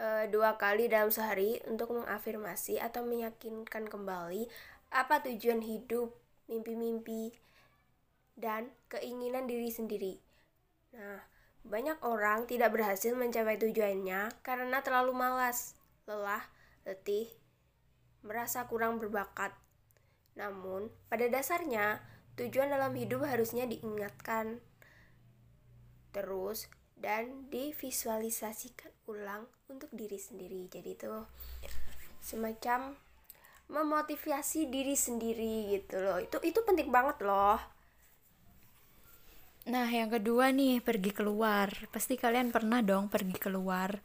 eh, 0.00 0.24
dua 0.32 0.56
kali 0.56 0.88
dalam 0.88 1.12
sehari 1.12 1.60
untuk 1.68 1.92
mengafirmasi 1.92 2.80
atau 2.80 3.04
meyakinkan 3.04 3.84
kembali 3.84 4.48
apa 4.96 5.20
tujuan 5.28 5.60
hidup, 5.60 6.16
mimpi-mimpi, 6.48 7.36
dan 8.32 8.72
keinginan 8.88 9.44
diri 9.44 9.68
sendiri. 9.68 10.16
Nah, 10.96 11.20
banyak 11.68 12.00
orang 12.00 12.48
tidak 12.48 12.72
berhasil 12.72 13.12
mencapai 13.12 13.60
tujuannya 13.60 14.40
karena 14.40 14.80
terlalu 14.80 15.12
malas, 15.12 15.76
lelah, 16.08 16.48
letih, 16.88 17.28
merasa 18.24 18.64
kurang 18.64 18.96
berbakat. 18.96 19.52
Namun, 20.32 20.88
pada 21.12 21.28
dasarnya, 21.28 22.00
tujuan 22.40 22.72
dalam 22.72 22.96
hidup 22.96 23.28
harusnya 23.28 23.68
diingatkan 23.68 24.64
terus 26.16 26.72
dan 26.96 27.52
divisualisasikan 27.52 28.88
ulang 29.12 29.44
untuk 29.68 29.92
diri 29.92 30.16
sendiri. 30.16 30.64
Jadi 30.72 30.96
itu 30.96 31.12
semacam 32.24 32.96
memotivasi 33.68 34.72
diri 34.72 34.96
sendiri 34.96 35.76
gitu 35.76 36.00
loh. 36.00 36.16
Itu 36.16 36.40
itu 36.40 36.64
penting 36.64 36.88
banget 36.88 37.20
loh. 37.20 37.60
Nah, 39.66 39.90
yang 39.90 40.08
kedua 40.08 40.54
nih, 40.54 40.78
pergi 40.78 41.10
keluar. 41.10 41.68
Pasti 41.90 42.14
kalian 42.14 42.54
pernah 42.54 42.80
dong 42.80 43.10
pergi 43.10 43.34
keluar. 43.34 43.98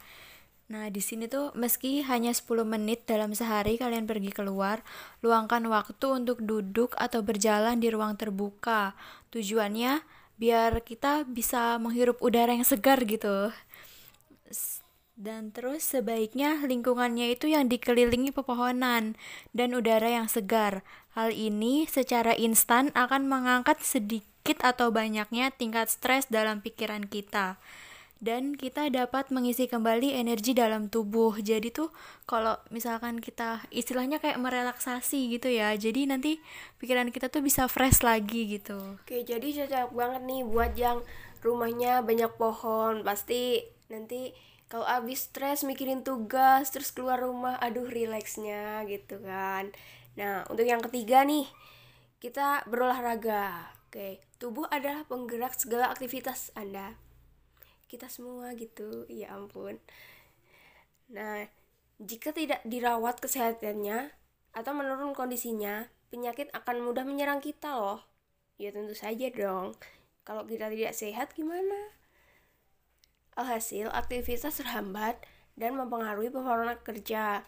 Nah, 0.72 0.90
di 0.90 0.98
sini 0.98 1.30
tuh 1.30 1.54
meski 1.54 2.02
hanya 2.02 2.34
10 2.34 2.66
menit 2.66 3.06
dalam 3.06 3.30
sehari 3.30 3.78
kalian 3.78 4.08
pergi 4.08 4.34
keluar, 4.34 4.82
luangkan 5.22 5.62
waktu 5.70 6.06
untuk 6.10 6.42
duduk 6.42 6.98
atau 6.98 7.22
berjalan 7.22 7.78
di 7.78 7.94
ruang 7.94 8.18
terbuka. 8.18 8.98
Tujuannya 9.30 10.02
biar 10.42 10.82
kita 10.82 11.22
bisa 11.22 11.78
menghirup 11.78 12.18
udara 12.18 12.50
yang 12.50 12.66
segar 12.66 12.98
gitu. 13.06 13.54
Dan 15.14 15.54
terus 15.54 15.86
sebaiknya 15.86 16.66
lingkungannya 16.66 17.30
itu 17.30 17.46
yang 17.46 17.70
dikelilingi 17.70 18.34
pepohonan 18.34 19.14
dan 19.54 19.68
udara 19.70 20.10
yang 20.10 20.26
segar. 20.26 20.82
Hal 21.14 21.30
ini 21.30 21.86
secara 21.86 22.34
instan 22.34 22.90
akan 22.98 23.30
mengangkat 23.30 23.78
sedikit 23.86 24.58
atau 24.66 24.90
banyaknya 24.90 25.54
tingkat 25.54 25.94
stres 25.94 26.26
dalam 26.26 26.58
pikiran 26.58 27.06
kita. 27.06 27.62
Dan 28.22 28.54
kita 28.54 28.86
dapat 28.86 29.34
mengisi 29.34 29.66
kembali 29.66 30.14
energi 30.14 30.54
dalam 30.54 30.86
tubuh. 30.86 31.34
Jadi 31.42 31.74
tuh 31.74 31.90
kalau 32.22 32.54
misalkan 32.70 33.18
kita 33.18 33.66
istilahnya 33.74 34.22
kayak 34.22 34.38
merelaksasi 34.38 35.34
gitu 35.34 35.50
ya. 35.50 35.74
Jadi 35.74 36.06
nanti 36.06 36.38
pikiran 36.78 37.10
kita 37.10 37.26
tuh 37.34 37.42
bisa 37.42 37.66
fresh 37.66 38.06
lagi 38.06 38.46
gitu. 38.46 39.02
Oke, 39.02 39.26
jadi 39.26 39.66
cocok 39.66 39.90
banget 39.90 40.22
nih 40.22 40.42
buat 40.46 40.72
yang 40.78 41.02
rumahnya 41.42 42.06
banyak 42.06 42.30
pohon. 42.38 43.02
Pasti 43.02 43.66
nanti 43.90 44.30
kalau 44.70 44.86
abis 44.86 45.26
stres 45.28 45.66
mikirin 45.66 46.06
tugas 46.06 46.70
terus 46.70 46.94
keluar 46.94 47.18
rumah, 47.18 47.58
aduh 47.58 47.90
rileksnya 47.90 48.86
gitu 48.86 49.18
kan. 49.18 49.74
Nah, 50.14 50.46
untuk 50.46 50.62
yang 50.62 50.78
ketiga 50.78 51.26
nih, 51.26 51.50
kita 52.22 52.62
berolahraga. 52.70 53.74
Oke, 53.90 54.22
tubuh 54.38 54.70
adalah 54.70 55.02
penggerak 55.10 55.58
segala 55.58 55.90
aktivitas 55.90 56.54
Anda. 56.54 57.01
Kita 57.92 58.08
semua 58.08 58.56
gitu, 58.56 59.04
ya 59.12 59.36
ampun. 59.36 59.76
Nah, 61.12 61.44
jika 62.00 62.32
tidak 62.32 62.64
dirawat 62.64 63.20
kesehatannya 63.20 64.08
atau 64.56 64.72
menurun 64.72 65.12
kondisinya, 65.12 65.92
penyakit 66.08 66.48
akan 66.56 66.88
mudah 66.88 67.04
menyerang 67.04 67.44
kita 67.44 67.76
loh. 67.76 68.00
Ya 68.56 68.72
tentu 68.72 68.96
saja 68.96 69.28
dong. 69.28 69.76
Kalau 70.24 70.48
kita 70.48 70.72
tidak 70.72 70.96
sehat 70.96 71.36
gimana? 71.36 71.92
Alhasil, 73.36 73.92
aktivitas 73.92 74.56
terhambat 74.56 75.20
dan 75.60 75.76
mempengaruhi 75.76 76.32
performa 76.32 76.80
kerja. 76.80 77.44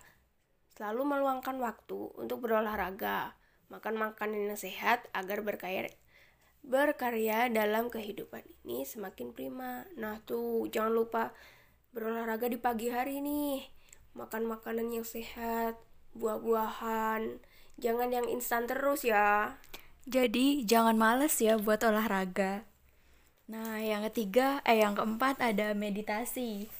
Selalu 0.76 1.08
meluangkan 1.08 1.56
waktu 1.56 2.12
untuk 2.20 2.44
berolahraga, 2.44 3.32
makan 3.72 3.96
makanan 3.96 4.52
yang 4.52 4.60
sehat 4.60 5.08
agar 5.16 5.40
berkaya 5.40 5.88
berkarya 6.64 7.52
dalam 7.52 7.92
kehidupan 7.92 8.40
ini 8.64 8.88
semakin 8.88 9.36
prima. 9.36 9.84
Nah 10.00 10.18
tuh, 10.24 10.64
jangan 10.72 10.92
lupa 10.96 11.24
berolahraga 11.92 12.48
di 12.48 12.58
pagi 12.58 12.88
hari 12.88 13.20
nih. 13.20 13.68
Makan 14.16 14.48
makanan 14.48 14.90
yang 14.90 15.06
sehat, 15.06 15.76
buah-buahan. 16.16 17.38
Jangan 17.76 18.08
yang 18.10 18.26
instan 18.30 18.64
terus 18.64 19.04
ya. 19.04 19.60
Jadi 20.08 20.64
jangan 20.64 20.96
males 20.96 21.36
ya 21.40 21.60
buat 21.60 21.80
olahraga. 21.84 22.64
Nah, 23.44 23.76
yang 23.76 24.04
ketiga, 24.08 24.64
eh 24.64 24.80
yang 24.80 24.96
keempat 24.96 25.36
ada 25.40 25.76
meditasi. 25.76 26.72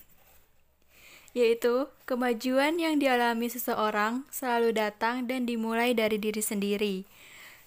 Yaitu 1.37 1.91
kemajuan 2.09 2.79
yang 2.79 2.97
dialami 2.97 3.50
seseorang 3.50 4.25
selalu 4.31 4.73
datang 4.73 5.26
dan 5.29 5.45
dimulai 5.45 5.93
dari 5.93 6.17
diri 6.17 6.41
sendiri. 6.41 6.97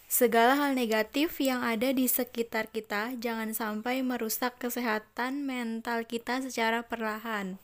Segala 0.07 0.55
hal 0.55 0.71
negatif 0.71 1.35
yang 1.43 1.67
ada 1.67 1.91
di 1.91 2.07
sekitar 2.07 2.71
kita 2.71 3.19
jangan 3.19 3.51
sampai 3.51 3.99
merusak 3.99 4.55
kesehatan 4.55 5.43
mental 5.43 6.07
kita 6.07 6.39
secara 6.39 6.87
perlahan. 6.87 7.59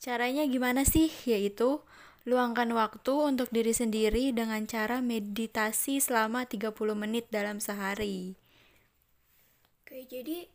Caranya 0.00 0.48
gimana 0.48 0.88
sih? 0.88 1.12
Yaitu 1.28 1.84
luangkan 2.24 2.72
waktu 2.72 3.12
untuk 3.12 3.52
diri 3.52 3.76
sendiri 3.76 4.32
dengan 4.32 4.64
cara 4.64 5.04
meditasi 5.04 6.00
selama 6.00 6.48
30 6.48 6.72
menit 6.96 7.28
dalam 7.28 7.60
sehari. 7.60 8.40
Oke, 9.84 10.08
jadi 10.08 10.48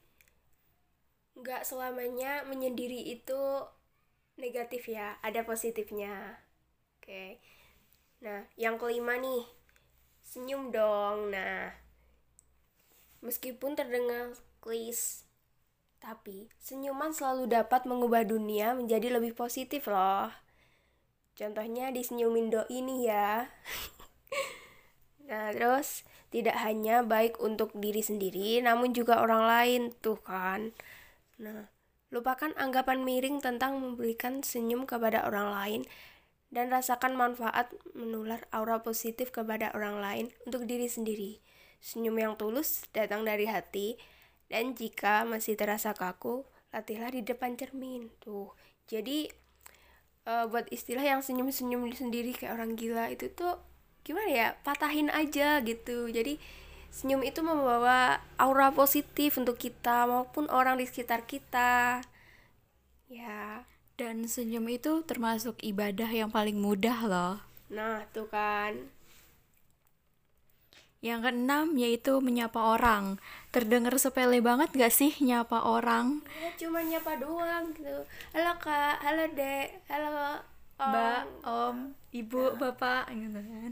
nggak 1.38 1.70
selamanya 1.70 2.50
menyendiri 2.50 2.98
itu 3.13 3.40
negatif 4.42 4.90
ya, 4.90 5.22
ada 5.22 5.46
positifnya. 5.46 6.42
Oke. 6.98 7.38
Nah, 8.25 8.50
yang 8.58 8.82
kelima 8.82 9.22
nih, 9.22 9.61
senyum 10.25 10.70
dong. 10.70 11.34
Nah, 11.34 11.74
meskipun 13.22 13.78
terdengar 13.78 14.34
egois. 14.62 15.25
Tapi, 16.01 16.50
senyuman 16.58 17.13
selalu 17.13 17.50
dapat 17.50 17.86
mengubah 17.86 18.25
dunia 18.25 18.74
menjadi 18.74 19.13
lebih 19.13 19.38
positif 19.38 19.86
loh. 19.86 20.34
Contohnya 21.38 21.94
di 21.94 22.01
senyumin 22.01 22.50
doi 22.50 22.66
ini 22.70 23.06
ya. 23.06 23.46
nah, 25.30 25.54
terus 25.54 26.06
tidak 26.34 26.58
hanya 26.62 27.06
baik 27.06 27.38
untuk 27.38 27.70
diri 27.78 28.01
sendiri, 28.01 28.62
namun 28.66 28.98
juga 28.98 29.22
orang 29.22 29.46
lain 29.46 29.82
tuh 30.01 30.18
kan. 30.22 30.74
Nah, 31.38 31.70
lupakan 32.10 32.51
anggapan 32.58 33.06
miring 33.06 33.38
tentang 33.40 33.78
memberikan 33.78 34.42
senyum 34.42 34.90
kepada 34.90 35.24
orang 35.25 35.54
lain 35.54 35.82
dan 36.51 36.67
rasakan 36.67 37.15
manfaat 37.15 37.72
menular 37.96 38.43
aura 38.51 38.84
positif 38.84 39.31
kepada 39.31 39.72
orang 39.72 40.03
lain 40.03 40.25
untuk 40.43 40.67
diri 40.67 40.91
sendiri. 40.91 41.39
Senyum 41.79 42.20
yang 42.20 42.34
tulus 42.36 42.86
datang 42.91 43.24
dari 43.24 43.48
hati, 43.48 43.98
dan 44.51 44.75
jika 44.75 45.24
masih 45.24 45.55
terasa 45.55 45.96
kaku, 45.96 46.43
latihlah 46.75 47.15
di 47.15 47.24
depan 47.24 47.55
cermin. 47.55 48.12
Tuh. 48.20 48.51
Jadi 48.86 49.31
uh, 50.27 50.46
buat 50.51 50.67
istilah 50.70 51.01
yang 51.01 51.24
senyum-senyum 51.24 51.88
sendiri 51.96 52.36
kayak 52.36 52.60
orang 52.60 52.75
gila 52.75 53.08
itu 53.08 53.31
tuh 53.31 53.55
gimana 54.03 54.29
ya? 54.29 54.48
Patahin 54.67 55.08
aja 55.08 55.63
gitu. 55.63 56.12
Jadi 56.12 56.36
senyum 56.91 57.24
itu 57.24 57.39
membawa 57.39 58.20
aura 58.36 58.75
positif 58.75 59.39
untuk 59.39 59.55
kita 59.55 60.03
maupun 60.03 60.51
orang 60.51 60.75
di 60.75 60.84
sekitar 60.84 61.24
kita. 61.24 62.03
Ya. 63.08 63.71
Dan 64.01 64.25
senyum 64.25 64.65
itu 64.65 65.05
termasuk 65.05 65.62
ibadah 65.62 66.10
yang 66.10 66.34
paling 66.34 66.58
mudah 66.58 67.05
loh. 67.05 67.38
Nah, 67.70 68.01
tuh 68.10 68.25
kan. 68.34 68.74
Yang 71.05 71.29
keenam 71.29 71.77
yaitu 71.77 72.17
menyapa 72.17 72.58
orang. 72.58 73.22
Terdengar 73.53 73.93
sepele 74.01 74.41
banget 74.41 74.74
gak 74.74 74.89
sih 74.89 75.13
nyapa 75.22 75.62
orang? 75.70 76.25
Ya, 76.34 76.50
cuma 76.58 76.81
nyapa 76.81 77.13
doang 77.22 77.77
gitu. 77.77 78.01
Halo 78.34 78.58
kak, 78.58 79.05
halo 79.05 79.29
dek, 79.38 79.86
halo 79.86 80.41
om. 80.81 80.89
Mbak, 80.89 81.22
om, 81.46 81.75
ibu, 82.10 82.58
bapak 82.58 83.05
gitu 83.13 83.38
kan. 83.38 83.72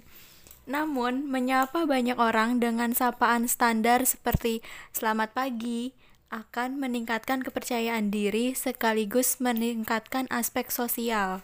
Namun, 0.69 1.25
menyapa 1.25 1.89
banyak 1.89 2.21
orang 2.21 2.61
dengan 2.61 2.93
sapaan 2.93 3.49
standar 3.49 4.05
seperti 4.05 4.61
selamat 4.93 5.33
pagi 5.33 5.97
akan 6.29 6.77
meningkatkan 6.77 7.41
kepercayaan 7.41 8.13
diri 8.13 8.53
sekaligus 8.53 9.41
meningkatkan 9.41 10.29
aspek 10.29 10.69
sosial. 10.69 11.41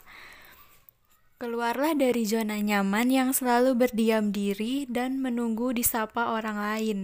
Keluarlah 1.35 1.97
dari 1.97 2.23
zona 2.23 2.61
nyaman 2.61 3.11
yang 3.11 3.29
selalu 3.35 3.75
berdiam 3.75 4.31
diri 4.31 4.87
dan 4.87 5.19
menunggu 5.19 5.75
disapa 5.75 6.31
orang 6.31 6.57
lain. 6.61 6.99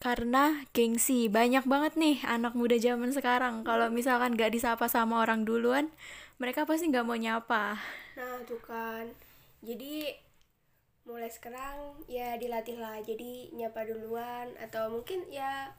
Karena 0.00 0.64
gengsi, 0.72 1.28
banyak 1.28 1.68
banget 1.68 2.00
nih 2.00 2.24
anak 2.24 2.56
muda 2.56 2.80
zaman 2.80 3.12
sekarang. 3.12 3.62
Kalau 3.68 3.92
misalkan 3.92 4.32
gak 4.32 4.56
disapa 4.56 4.88
sama 4.88 5.20
orang 5.20 5.44
duluan, 5.44 5.92
mereka 6.40 6.64
pasti 6.64 6.88
gak 6.88 7.04
mau 7.04 7.20
nyapa. 7.20 7.76
Nah, 8.16 8.40
tuh 8.48 8.58
kan. 8.64 9.12
Jadi 9.60 10.08
mulai 11.08 11.30
sekarang 11.32 12.04
ya 12.06 12.36
dilatih 12.36 12.76
lah. 12.76 13.00
Jadi 13.04 13.54
nyapa 13.56 13.84
duluan 13.88 14.52
atau 14.60 14.92
mungkin 14.92 15.24
ya 15.32 15.72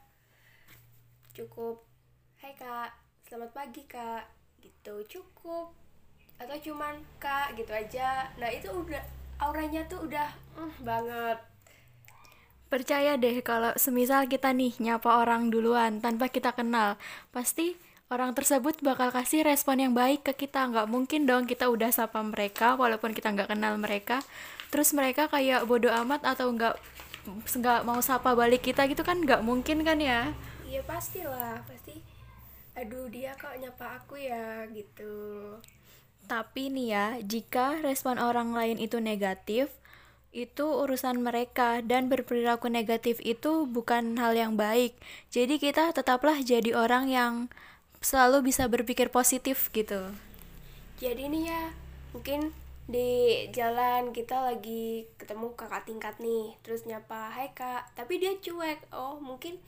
cukup 1.32 1.92
Hai 2.42 2.58
kak, 2.58 2.90
selamat 3.30 3.54
pagi 3.54 3.86
kak. 3.86 4.26
Gitu 4.58 5.06
cukup. 5.06 5.70
Atau 6.42 6.58
cuman 6.58 6.98
kak 7.22 7.54
gitu 7.54 7.70
aja. 7.70 8.34
Nah 8.34 8.50
itu 8.50 8.66
udah 8.66 8.98
auranya 9.38 9.86
tuh 9.86 10.10
udah 10.10 10.26
uh, 10.58 10.74
banget. 10.82 11.38
Percaya 12.66 13.14
deh 13.14 13.38
kalau 13.46 13.70
semisal 13.78 14.26
kita 14.26 14.50
nih 14.50 14.74
nyapa 14.82 15.22
orang 15.22 15.54
duluan 15.54 16.02
tanpa 16.02 16.34
kita 16.34 16.50
kenal 16.50 16.98
pasti 17.30 17.78
orang 18.10 18.34
tersebut 18.34 18.82
bakal 18.82 19.14
kasih 19.14 19.46
respon 19.46 19.78
yang 19.78 19.94
baik 19.94 20.26
ke 20.26 20.34
kita. 20.34 20.66
Nggak 20.66 20.90
mungkin 20.90 21.22
dong 21.22 21.46
kita 21.46 21.70
udah 21.70 21.94
sapa 21.94 22.18
mereka 22.26 22.74
walaupun 22.74 23.14
kita 23.14 23.30
nggak 23.30 23.54
kenal 23.54 23.78
mereka 23.78 24.18
terus 24.72 24.96
mereka 24.96 25.28
kayak 25.28 25.68
bodoh 25.68 25.92
amat 26.02 26.24
atau 26.24 26.48
nggak 26.48 26.80
nggak 27.60 27.80
mau 27.84 28.00
sapa 28.00 28.32
balik 28.32 28.64
kita 28.64 28.88
gitu 28.88 29.04
kan 29.04 29.20
nggak 29.20 29.44
mungkin 29.44 29.84
kan 29.84 30.00
ya 30.00 30.32
iya 30.64 30.80
pastilah 30.82 31.60
pasti 31.68 32.00
aduh 32.72 33.06
dia 33.12 33.36
kok 33.36 33.52
nyapa 33.60 34.00
aku 34.00 34.16
ya 34.16 34.64
gitu 34.72 35.60
tapi 36.30 36.70
nih 36.70 36.88
ya, 36.94 37.06
jika 37.20 37.82
respon 37.82 38.18
orang 38.18 38.54
lain 38.54 38.78
itu 38.78 39.02
negatif, 39.02 39.68
itu 40.32 40.64
urusan 40.64 41.20
mereka 41.20 41.84
dan 41.84 42.08
berperilaku 42.08 42.72
negatif 42.72 43.20
itu 43.20 43.68
bukan 43.68 44.16
hal 44.16 44.32
yang 44.32 44.56
baik. 44.56 44.96
Jadi 45.28 45.60
kita 45.60 45.92
tetaplah 45.92 46.40
jadi 46.40 46.72
orang 46.72 47.12
yang 47.12 47.32
selalu 48.00 48.48
bisa 48.48 48.64
berpikir 48.70 49.12
positif 49.12 49.68
gitu. 49.76 50.14
Jadi 51.02 51.28
nih 51.28 51.52
ya, 51.52 51.62
mungkin 52.16 52.54
di 52.90 53.46
jalan 53.54 54.10
kita 54.10 54.42
lagi 54.42 55.06
ketemu 55.14 55.54
kakak 55.54 55.86
tingkat 55.86 56.14
nih, 56.18 56.54
terus 56.66 56.82
nyapa, 56.86 57.30
"Hai 57.30 57.54
Kak." 57.54 57.94
Tapi 57.94 58.18
dia 58.18 58.34
cuek. 58.38 58.90
Oh, 58.90 59.22
mungkin 59.22 59.58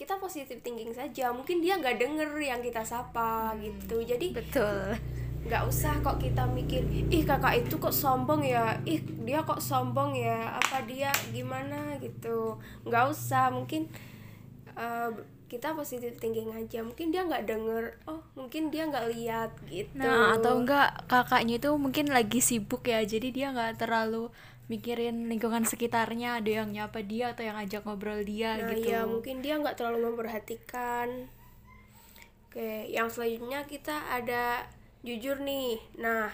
kita 0.00 0.16
positif 0.16 0.64
thinking 0.64 0.96
saja. 0.96 1.28
Mungkin 1.30 1.60
dia 1.60 1.76
nggak 1.76 2.00
denger 2.00 2.30
yang 2.40 2.64
kita 2.64 2.80
sapa 2.80 3.52
hmm, 3.52 3.60
gitu. 3.60 4.00
Jadi 4.00 4.32
betul 4.32 4.96
nggak 5.40 5.64
usah 5.66 5.96
kok 6.04 6.20
kita 6.20 6.44
mikir 6.52 6.84
ih 7.08 7.24
kakak 7.24 7.64
itu 7.64 7.80
kok 7.80 7.96
sombong 7.96 8.44
ya 8.44 8.76
ih 8.84 9.00
dia 9.24 9.40
kok 9.40 9.56
sombong 9.56 10.12
ya 10.12 10.60
apa 10.60 10.84
dia 10.84 11.08
gimana 11.32 11.96
gitu 11.96 12.60
nggak 12.84 13.08
usah 13.08 13.48
mungkin 13.48 13.88
uh, 14.76 15.08
kita 15.50 15.74
positif 15.74 16.14
thinking 16.22 16.54
aja. 16.54 16.86
Mungkin 16.86 17.10
dia 17.10 17.26
nggak 17.26 17.50
denger 17.50 17.98
oh 18.06 18.22
mungkin 18.38 18.70
dia 18.70 18.86
nggak 18.86 19.06
lihat 19.10 19.50
gitu. 19.66 19.98
Nah 19.98 20.38
atau 20.38 20.62
enggak 20.62 21.10
kakaknya 21.10 21.58
itu 21.58 21.70
mungkin 21.74 22.06
lagi 22.14 22.38
sibuk 22.38 22.86
ya 22.86 23.02
jadi 23.02 23.28
dia 23.34 23.46
nggak 23.50 23.82
terlalu 23.82 24.30
mikirin 24.70 25.26
lingkungan 25.26 25.66
sekitarnya 25.66 26.38
ada 26.38 26.62
yang 26.62 26.70
nyapa 26.70 27.02
dia 27.02 27.34
atau 27.34 27.42
yang 27.42 27.58
ajak 27.58 27.82
ngobrol 27.82 28.22
dia 28.22 28.54
nah, 28.54 28.70
gitu. 28.70 28.86
ya 28.94 29.02
mungkin 29.02 29.42
dia 29.42 29.58
nggak 29.58 29.74
terlalu 29.74 30.14
memperhatikan. 30.14 31.26
Oke 32.46 32.86
yang 32.86 33.10
selanjutnya 33.10 33.66
kita 33.66 34.06
ada 34.06 34.70
jujur 35.02 35.42
nih. 35.42 35.82
Nah 35.98 36.30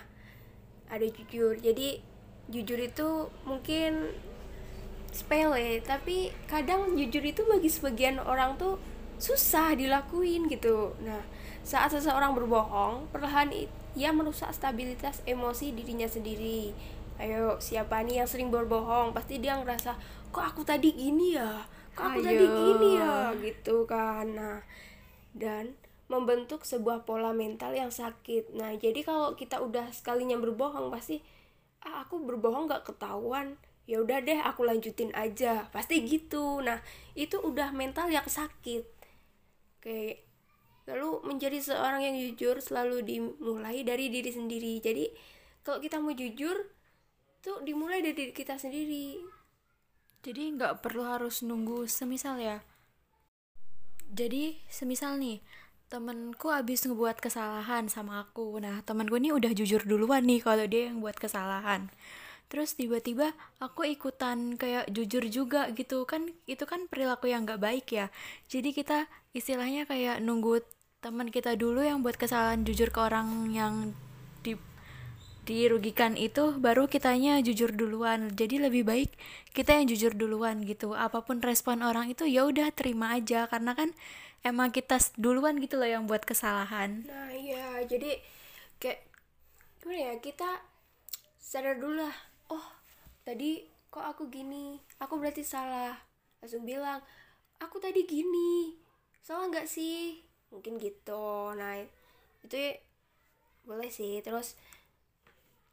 ada 0.92 1.07
jujur. 1.09 1.57
Jadi 1.57 2.05
jujur 2.52 2.79
itu 2.79 3.33
mungkin 3.48 4.12
sepele 5.16 5.81
tapi 5.81 6.29
kadang 6.44 6.92
jujur 6.92 7.24
itu 7.24 7.40
bagi 7.48 7.72
sebagian 7.72 8.20
orang 8.20 8.61
tuh 8.61 8.76
susah 9.16 9.76
dilakuin 9.76 10.48
gitu 10.48 10.92
nah 11.02 11.22
saat 11.66 11.90
seseorang 11.90 12.37
berbohong 12.37 13.11
perlahan 13.11 13.50
ia 13.96 14.11
merusak 14.12 14.52
stabilitas 14.52 15.24
emosi 15.24 15.72
dirinya 15.72 16.07
sendiri 16.07 16.70
ayo 17.16 17.57
siapa 17.59 18.05
nih 18.05 18.22
yang 18.22 18.29
sering 18.29 18.52
berbohong 18.52 19.16
pasti 19.16 19.40
dia 19.40 19.57
ngerasa 19.57 19.96
kok 20.31 20.44
aku 20.44 20.62
tadi 20.62 20.92
gini 20.92 21.35
ya 21.35 21.64
kok 21.96 22.12
aku 22.12 22.20
ayo. 22.20 22.29
tadi 22.29 22.44
gini 22.44 22.90
ya 23.00 23.33
gitu 23.40 23.88
kan 23.88 24.26
nah 24.37 24.61
dan 25.33 25.76
membentuk 26.07 26.62
sebuah 26.62 27.02
pola 27.02 27.35
mental 27.35 27.74
yang 27.74 27.90
sakit. 27.90 28.55
Nah, 28.55 28.74
jadi 28.79 29.02
kalau 29.02 29.35
kita 29.35 29.59
udah 29.59 29.90
sekalinya 29.90 30.38
berbohong 30.38 30.90
pasti 30.90 31.22
ah 31.83 32.07
aku 32.07 32.22
berbohong 32.22 32.70
gak 32.70 32.87
ketahuan. 32.87 33.59
Ya 33.87 34.02
udah 34.02 34.18
deh, 34.22 34.38
aku 34.42 34.66
lanjutin 34.66 35.14
aja. 35.14 35.70
Pasti 35.70 36.02
gitu. 36.02 36.59
Nah, 36.62 36.83
itu 37.14 37.38
udah 37.38 37.70
mental 37.70 38.11
yang 38.11 38.26
sakit. 38.26 38.83
Oke. 39.87 40.27
Lalu 40.90 41.22
menjadi 41.22 41.62
seorang 41.62 42.03
yang 42.03 42.18
jujur 42.18 42.59
selalu 42.59 43.07
dimulai 43.07 43.87
dari 43.87 44.11
diri 44.11 44.35
sendiri. 44.35 44.83
Jadi, 44.83 45.07
kalau 45.62 45.79
kita 45.79 46.03
mau 46.03 46.11
jujur 46.11 46.59
tuh 47.38 47.62
dimulai 47.62 48.03
dari 48.03 48.18
diri 48.18 48.35
kita 48.35 48.59
sendiri. 48.59 49.22
Jadi 50.27 50.59
nggak 50.59 50.83
perlu 50.83 51.07
harus 51.07 51.46
nunggu 51.46 51.87
semisal 51.87 52.42
ya. 52.42 52.66
Jadi 54.11 54.59
semisal 54.66 55.22
nih, 55.22 55.38
temenku 55.87 56.51
abis 56.51 56.83
ngebuat 56.90 57.22
kesalahan 57.22 57.87
sama 57.87 58.27
aku 58.27 58.59
nah 58.59 58.83
temenku 58.83 59.22
ini 59.22 59.31
udah 59.31 59.55
jujur 59.55 59.87
duluan 59.87 60.27
nih 60.27 60.42
kalau 60.42 60.66
dia 60.66 60.90
yang 60.90 60.99
buat 60.99 61.14
kesalahan 61.14 61.94
terus 62.46 62.78
tiba-tiba 62.78 63.35
aku 63.59 63.82
ikutan 63.87 64.54
kayak 64.54 64.87
jujur 64.90 65.26
juga 65.26 65.70
gitu. 65.74 66.06
Kan 66.06 66.30
itu 66.46 66.64
kan 66.64 66.87
perilaku 66.87 67.30
yang 67.30 67.46
gak 67.46 67.62
baik 67.62 67.87
ya. 67.90 68.06
Jadi 68.46 68.70
kita 68.70 69.11
istilahnya 69.35 69.85
kayak 69.85 70.22
nunggu 70.22 70.62
teman 71.04 71.30
kita 71.30 71.54
dulu 71.54 71.85
yang 71.85 72.02
buat 72.02 72.18
kesalahan 72.18 72.66
jujur 72.66 72.90
ke 72.90 72.98
orang 72.98 73.52
yang 73.52 73.94
di 74.42 74.59
dirugikan 75.46 76.18
itu 76.18 76.59
baru 76.59 76.90
kitanya 76.90 77.38
jujur 77.38 77.70
duluan. 77.70 78.35
Jadi 78.35 78.59
lebih 78.59 78.82
baik 78.82 79.14
kita 79.54 79.78
yang 79.78 79.87
jujur 79.87 80.11
duluan 80.14 80.66
gitu. 80.66 80.98
Apa 80.98 81.22
pun 81.22 81.38
respon 81.38 81.87
orang 81.87 82.11
itu 82.11 82.26
ya 82.26 82.42
udah 82.42 82.74
terima 82.74 83.14
aja. 83.14 83.46
Karena 83.46 83.78
kan 83.78 83.94
emang 84.42 84.74
kita 84.74 84.98
duluan 85.14 85.62
gitu 85.62 85.78
loh 85.78 85.87
yang 85.87 86.11
buat 86.11 86.26
kesalahan. 86.26 87.06
Nah 87.06 87.30
iya. 87.30 87.78
Jadi 87.87 88.18
kayak 88.82 89.06
gimana 89.78 89.98
ya 90.02 90.14
kita 90.18 90.50
sadar 91.38 91.78
dulu 91.78 92.02
lah 92.02 92.16
tadi 93.27 93.67
kok 93.91 94.07
aku 94.07 94.31
gini? 94.31 94.79
Aku 95.03 95.19
berarti 95.19 95.43
salah. 95.43 95.99
Langsung 96.39 96.62
bilang 96.62 97.03
aku 97.59 97.83
tadi 97.83 98.07
gini. 98.07 98.79
Salah 99.19 99.51
nggak 99.51 99.67
sih? 99.67 100.23
Mungkin 100.55 100.79
gitu. 100.79 101.51
Nah 101.59 101.83
itu 102.47 102.55
ya, 102.55 102.79
boleh 103.67 103.91
sih. 103.91 104.23
Terus 104.23 104.55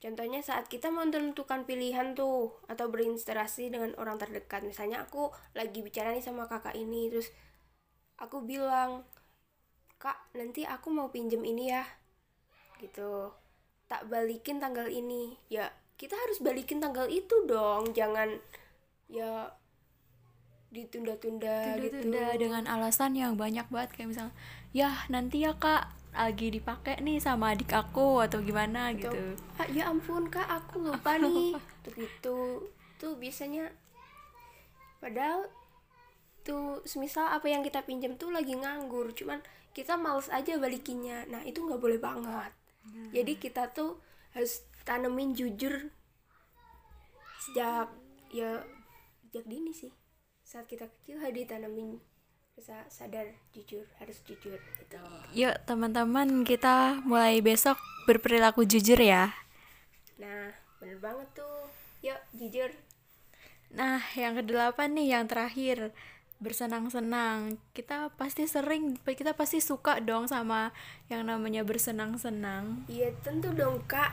contohnya 0.01 0.41
saat 0.41 0.65
kita 0.65 0.89
mau 0.89 1.05
menentukan 1.05 1.69
pilihan 1.69 2.17
tuh 2.17 2.57
atau 2.65 2.89
berinteraksi 2.89 3.69
dengan 3.69 3.93
orang 4.01 4.17
terdekat. 4.17 4.65
Misalnya 4.65 5.05
aku 5.05 5.29
lagi 5.53 5.85
bicara 5.85 6.09
nih 6.09 6.25
sama 6.25 6.49
kakak 6.49 6.73
ini 6.73 7.13
terus 7.13 7.29
aku 8.17 8.41
bilang 8.41 9.05
kak 10.01 10.17
nanti 10.33 10.65
aku 10.65 10.89
mau 10.89 11.13
pinjem 11.13 11.45
ini 11.45 11.69
ya. 11.69 11.85
Gitu. 12.81 13.29
Tak 13.85 14.09
balikin 14.09 14.57
tanggal 14.57 14.89
ini. 14.89 15.37
Ya 15.53 15.69
kita 15.97 16.15
harus 16.17 16.41
balikin 16.41 16.81
tanggal 16.81 17.05
itu 17.07 17.45
dong 17.45 17.93
jangan 17.93 18.41
ya 19.07 19.53
ditunda-tunda 20.73 21.77
gitu. 21.77 22.01
Tunda-tunda 22.01 22.25
dengan 22.35 22.63
alasan 22.65 23.13
yang 23.13 23.37
banyak 23.37 23.69
banget 23.69 23.89
kayak 23.93 24.09
misalnya 24.09 24.35
ya 24.73 24.89
nanti 25.07 25.45
ya 25.45 25.53
kak 25.53 25.93
lagi 26.13 26.49
dipakai 26.53 27.01
nih 27.01 27.21
sama 27.21 27.53
adik 27.53 27.73
aku 27.73 28.21
atau 28.21 28.41
gimana 28.41 28.89
Atau, 28.89 29.13
gitu. 29.13 29.21
Ah, 29.61 29.69
ya 29.69 29.89
ampun 29.89 30.29
kak 30.29 30.45
aku 30.45 30.89
lupa 30.89 31.17
nih 31.21 31.53
tuh 31.85 31.93
gitu. 31.93 32.39
Tuh 32.97 33.13
biasanya 33.21 33.69
padahal 34.97 35.45
tuh 36.43 36.81
semisal 36.83 37.29
apa 37.29 37.47
yang 37.47 37.61
kita 37.61 37.85
pinjam 37.85 38.17
tuh 38.17 38.33
lagi 38.33 38.57
nganggur 38.57 39.13
cuman 39.13 39.39
kita 39.77 39.97
males 39.97 40.29
aja 40.33 40.57
balikinnya. 40.57 41.29
Nah 41.29 41.45
itu 41.45 41.61
nggak 41.61 41.81
boleh 41.81 42.01
banget. 42.01 42.51
Jadi 43.13 43.39
kita 43.39 43.71
tuh 43.71 44.01
harus 44.33 44.65
tanemin 44.83 45.35
jujur 45.35 45.91
sejak 47.43 47.91
ya 48.31 48.63
sejak 49.27 49.45
dini 49.47 49.71
sih. 49.75 49.91
Saat 50.43 50.67
kita 50.67 50.87
kecil 50.87 51.19
harus 51.19 51.35
ditanamin 51.35 51.99
bisa 52.53 52.85
sadar 52.85 53.25
jujur 53.51 53.83
harus 53.97 54.21
jujur 54.23 54.59
gitu. 54.59 55.01
Yuk 55.33 55.55
teman-teman 55.65 56.45
kita 56.45 57.01
mulai 57.03 57.41
besok 57.41 57.81
berperilaku 58.05 58.63
jujur 58.63 58.99
ya. 59.01 59.33
Nah 60.21 60.53
bener 60.77 60.99
banget 61.01 61.27
tuh. 61.33 61.67
Yuk 62.03 62.19
jujur. 62.35 62.69
Nah, 63.73 63.97
yang 64.13 64.37
kedelapan 64.37 64.93
nih, 64.93 65.17
yang 65.17 65.25
terakhir. 65.25 65.91
Bersenang-senang. 66.37 67.57
Kita 67.73 68.13
pasti 68.19 68.45
sering, 68.45 68.99
kita 69.01 69.33
pasti 69.33 69.63
suka 69.63 69.97
dong 70.03 70.29
sama 70.29 70.69
yang 71.09 71.25
namanya 71.25 71.63
bersenang-senang. 71.65 72.85
Iya 72.91 73.15
tentu 73.23 73.49
dong 73.55 73.81
kak 73.87 74.11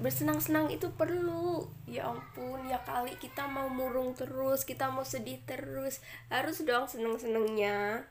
Bersenang-senang 0.00 0.72
itu 0.72 0.88
perlu 0.96 1.68
Ya 1.84 2.08
ampun 2.08 2.64
ya 2.66 2.80
kali 2.82 3.14
kita 3.20 3.44
mau 3.46 3.68
murung 3.68 4.16
terus 4.16 4.64
Kita 4.64 4.88
mau 4.88 5.04
sedih 5.04 5.38
terus 5.44 6.00
Harus 6.32 6.64
dong 6.64 6.88
seneng-senengnya 6.88 8.08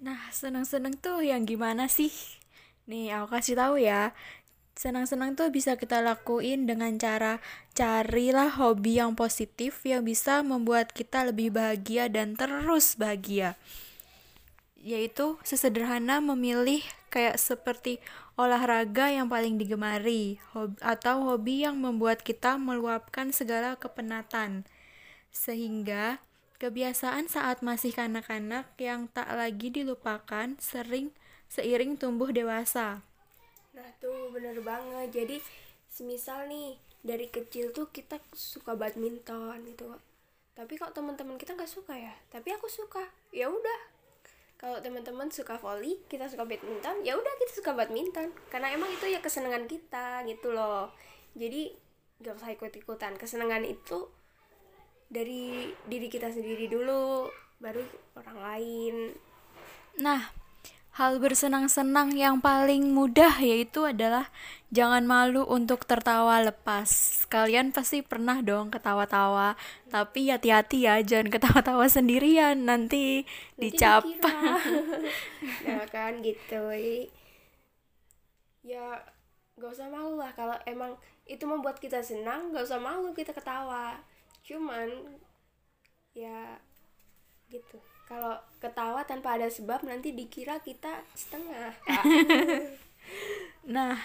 Nah, 0.00 0.32
senang-senang 0.32 0.96
tuh 0.96 1.20
yang 1.20 1.44
gimana 1.44 1.84
sih? 1.84 2.08
Nih, 2.88 3.12
aku 3.12 3.36
kasih 3.36 3.52
tahu 3.52 3.76
ya. 3.84 4.16
Senang-senang 4.72 5.36
tuh 5.36 5.52
bisa 5.52 5.76
kita 5.76 6.00
lakuin 6.00 6.64
dengan 6.64 6.96
cara 6.96 7.36
carilah 7.76 8.48
hobi 8.48 8.96
yang 8.96 9.12
positif 9.12 9.84
yang 9.84 10.00
bisa 10.08 10.40
membuat 10.40 10.96
kita 10.96 11.28
lebih 11.28 11.52
bahagia 11.52 12.08
dan 12.08 12.32
terus 12.32 12.96
bahagia. 12.96 13.60
Yaitu 14.80 15.36
sesederhana 15.44 16.24
memilih 16.24 16.80
kayak 17.12 17.36
seperti 17.36 18.00
olahraga 18.40 19.12
yang 19.12 19.28
paling 19.28 19.60
digemari 19.60 20.40
hob- 20.56 20.80
atau 20.80 21.28
hobi 21.28 21.68
yang 21.68 21.76
membuat 21.76 22.24
kita 22.24 22.56
meluapkan 22.56 23.30
segala 23.30 23.76
kepenatan. 23.76 24.64
Sehingga 25.28 26.24
kebiasaan 26.56 27.28
saat 27.28 27.60
masih 27.60 27.92
kanak-kanak 27.92 28.72
yang 28.80 29.06
tak 29.12 29.28
lagi 29.32 29.68
dilupakan 29.68 30.56
sering 30.56 31.12
seiring 31.52 32.00
tumbuh 32.00 32.32
dewasa. 32.32 33.04
Nah 33.74 33.86
tuh 34.02 34.34
bener 34.34 34.58
banget 34.62 35.14
Jadi 35.14 35.36
semisal 35.86 36.50
nih 36.50 36.74
Dari 37.00 37.30
kecil 37.30 37.70
tuh 37.72 37.88
kita 37.88 38.18
suka 38.34 38.74
badminton 38.74 39.62
gitu 39.64 39.94
Tapi 40.52 40.72
kok 40.76 40.92
teman-teman 40.92 41.38
kita 41.38 41.54
nggak 41.54 41.70
suka 41.70 41.94
ya 41.94 42.14
Tapi 42.28 42.50
aku 42.52 42.66
suka 42.66 43.06
ya 43.30 43.46
udah 43.48 43.80
kalau 44.60 44.76
teman-teman 44.84 45.32
suka 45.32 45.56
volley 45.56 45.96
kita 46.04 46.28
suka 46.28 46.44
badminton 46.44 47.00
ya 47.00 47.16
udah 47.16 47.32
kita 47.40 47.64
suka 47.64 47.72
badminton. 47.72 48.28
Karena 48.52 48.68
emang 48.76 48.92
itu 48.92 49.08
ya 49.08 49.24
kesenangan 49.24 49.64
kita 49.64 50.20
gitu 50.28 50.52
loh. 50.52 50.92
Jadi 51.32 51.72
nggak 52.20 52.36
usah 52.36 52.52
ikut-ikutan. 52.52 53.16
Kesenangan 53.16 53.64
itu 53.64 54.12
dari 55.08 55.72
diri 55.88 56.12
kita 56.12 56.28
sendiri 56.28 56.68
dulu 56.68 57.32
baru 57.56 57.80
orang 58.20 58.38
lain. 58.44 58.96
Nah, 60.04 60.28
hal 60.96 61.22
bersenang-senang 61.22 62.14
yang 62.18 62.42
paling 62.42 62.90
mudah 62.90 63.38
yaitu 63.38 63.86
adalah 63.86 64.30
jangan 64.74 65.06
malu 65.06 65.46
untuk 65.46 65.86
tertawa 65.86 66.42
lepas. 66.42 66.90
Kalian 67.30 67.70
pasti 67.70 68.02
pernah 68.02 68.42
dong 68.42 68.74
ketawa-tawa, 68.74 69.54
tapi 69.90 70.30
hati-hati 70.30 70.86
ya, 70.86 70.98
jangan 71.02 71.30
ketawa-tawa 71.30 71.86
sendirian, 71.86 72.66
nanti 72.66 73.22
Nanti 73.58 73.76
dicap. 73.76 74.02
nah 75.66 75.86
kan 75.94 76.22
gitu 76.22 76.70
ya 78.60 79.02
gak 79.56 79.72
usah 79.72 79.88
malu 79.88 80.20
lah 80.20 80.32
kalau 80.36 80.56
emang 80.68 80.96
itu 81.24 81.44
membuat 81.44 81.80
kita 81.80 82.00
senang 82.04 82.52
gak 82.52 82.64
usah 82.64 82.80
malu 82.80 83.12
kita 83.12 83.32
ketawa 83.32 84.00
cuman 84.44 84.88
ya 86.16 86.60
gitu 87.48 87.80
kalau 88.10 88.34
ketawa 88.58 89.06
tanpa 89.06 89.38
ada 89.38 89.46
sebab 89.46 89.86
nanti 89.86 90.10
dikira 90.10 90.58
kita 90.66 91.06
setengah. 91.14 91.70
Nah, 93.66 93.96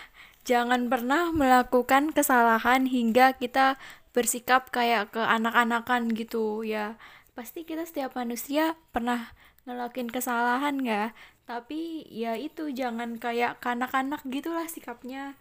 jangan 0.49 0.87
pernah 0.91 1.31
melakukan 1.33 2.11
kesalahan 2.15 2.85
hingga 2.87 3.35
kita 3.37 3.77
bersikap 4.15 4.71
kayak 4.71 5.11
ke 5.15 5.21
anak-anakan 5.21 6.11
gitu 6.15 6.63
ya. 6.63 6.95
Pasti 7.35 7.67
kita 7.67 7.83
setiap 7.89 8.15
manusia 8.15 8.79
pernah 8.95 9.35
ngelakuin 9.67 10.09
kesalahan 10.11 10.75
nggak? 10.79 11.09
Tapi 11.45 12.07
ya 12.09 12.33
itu 12.39 12.71
jangan 12.73 13.19
kayak 13.21 13.61
kanak-kanak 13.61 14.21
gitulah 14.27 14.65
sikapnya. 14.69 15.35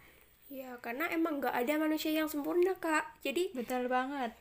ya 0.45 0.77
karena 0.77 1.09
emang 1.09 1.41
gak 1.41 1.57
ada 1.57 1.73
manusia 1.81 2.13
yang 2.13 2.29
sempurna 2.29 2.77
kak 2.77 3.17
jadi 3.25 3.49
Betul 3.57 3.89
banget. 3.89 4.31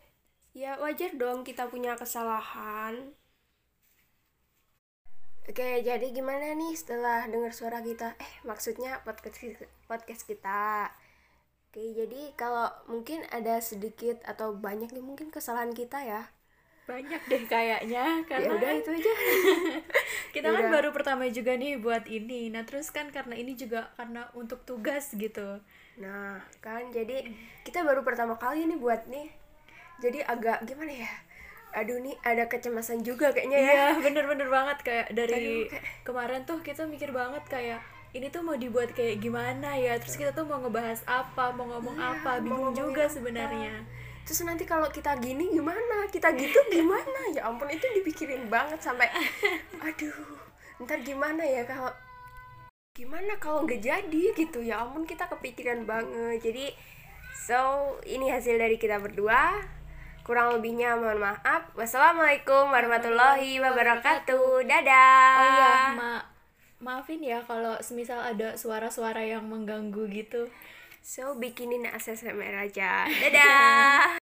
ya 0.53 0.77
wajar 0.79 1.17
dong 1.17 1.43
kita 1.49 1.65
punya 1.73 1.97
kesalahan 1.97 3.17
Oke, 5.44 5.85
jadi 5.85 6.09
gimana 6.09 6.57
nih 6.57 6.72
setelah 6.72 7.28
dengar 7.28 7.52
suara 7.52 7.85
kita? 7.85 8.16
Eh, 8.16 8.33
maksudnya 8.48 9.04
podcast 9.04 9.61
podcast 9.85 10.24
kita. 10.24 10.88
Oke, 11.68 11.85
jadi 11.92 12.33
kalau 12.33 12.72
mungkin 12.88 13.20
ada 13.28 13.61
sedikit 13.61 14.24
atau 14.24 14.57
banyak 14.57 14.88
nih 14.96 15.04
mungkin 15.04 15.28
kesalahan 15.28 15.76
kita 15.76 16.00
ya. 16.00 16.33
Banyak 16.88 17.28
deh 17.28 17.44
kayaknya 17.44 18.24
Ya 18.24 18.24
karena 18.24 18.57
udah 18.57 18.70
itu 18.72 18.90
aja. 18.96 19.12
kita 20.35 20.48
kan 20.48 20.64
Yaudah. 20.64 20.72
baru 20.80 20.88
pertama 20.96 21.28
juga 21.28 21.52
nih 21.61 21.76
buat 21.76 22.09
ini. 22.09 22.48
Nah, 22.48 22.64
terus 22.64 22.88
kan 22.88 23.12
karena 23.12 23.37
ini 23.37 23.52
juga 23.52 23.92
karena 24.00 24.33
untuk 24.33 24.64
tugas 24.64 25.12
gitu. 25.12 25.61
Nah, 26.00 26.40
kan 26.64 26.88
jadi 26.88 27.20
kita 27.68 27.85
baru 27.85 28.00
pertama 28.00 28.40
kali 28.40 28.64
nih 28.64 28.80
buat 28.80 29.12
nih. 29.12 29.28
Jadi 30.00 30.24
agak 30.24 30.64
gimana 30.64 31.04
ya? 31.04 31.12
Aduh 31.75 31.99
nih 31.99 32.15
ada 32.21 32.47
kecemasan 32.47 33.03
juga 33.03 33.29
kayaknya 33.29 33.59
ya. 33.59 33.67
Iya, 33.67 33.87
bener-bener 34.01 34.47
banget. 34.47 34.79
Kayak 34.81 35.07
dari 35.11 35.35
Aduh, 35.35 35.67
kayak- 35.69 35.87
kemarin 36.03 36.41
tuh 36.43 36.59
kita 36.61 36.83
mikir 36.85 37.11
banget 37.11 37.43
kayak 37.45 37.83
ini 38.11 38.31
tuh 38.31 38.41
mau 38.41 38.55
dibuat 38.55 38.91
kayak 38.91 39.19
gimana 39.19 39.75
ya? 39.75 39.99
Terus 39.99 40.15
kita 40.15 40.31
tuh 40.31 40.47
mau 40.47 40.59
ngebahas 40.59 41.03
apa 41.03 41.51
mau 41.51 41.67
ngomong 41.69 41.97
Iya, 41.97 42.09
apa? 42.17 42.31
bingung 42.39 42.71
ngomongin 42.71 42.79
juga 42.81 43.05
sebenarnya. 43.07 43.75
Terus 44.23 44.41
nanti 44.41 44.65
kalau 44.65 44.87
kita 44.89 45.19
gini 45.19 45.51
gimana? 45.51 46.07
Kita 46.09 46.31
gitu 46.33 46.57
gimana? 46.73 47.21
Ya 47.29 47.45
ampun 47.45 47.69
itu 47.69 47.85
dipikirin 47.93 48.47
banget 48.47 48.79
sampai 48.79 49.11
aduh, 49.77 50.15
ntar 50.81 50.97
gimana 51.01 51.43
ya 51.43 51.61
kalau 51.63 51.91
gimana 52.93 53.35
kalau 53.37 53.67
nggak 53.67 53.83
jadi? 53.83 54.23
Gitu. 54.33 54.63
Ya 54.63 54.79
ampun 54.79 55.03
kita 55.03 55.27
kepikiran 55.27 55.83
banget. 55.83 56.39
Jadi 56.41 56.71
so 57.37 57.59
ini 58.05 58.31
hasil 58.31 58.55
dari 58.55 58.79
kita 58.79 58.97
berdua 58.97 59.59
kurang 60.25 60.57
lebihnya 60.57 60.97
mohon 60.97 61.21
maaf. 61.21 61.69
Wassalamualaikum 61.77 62.73
warahmatullahi 62.73 63.61
wabarakatuh. 63.61 64.65
dadah. 64.65 65.37
Oh 65.37 65.47
iya 65.53 65.73
ma 65.93 66.13
maafin 66.81 67.21
ya 67.21 67.45
kalau 67.45 67.77
semisal 67.85 68.21
ada 68.25 68.57
suara-suara 68.57 69.21
yang 69.21 69.45
mengganggu 69.45 70.09
gitu. 70.09 70.49
So 71.05 71.37
bikinin 71.37 71.85
ASMR 71.85 72.57
aja. 72.57 73.05
Dadah 73.05 74.17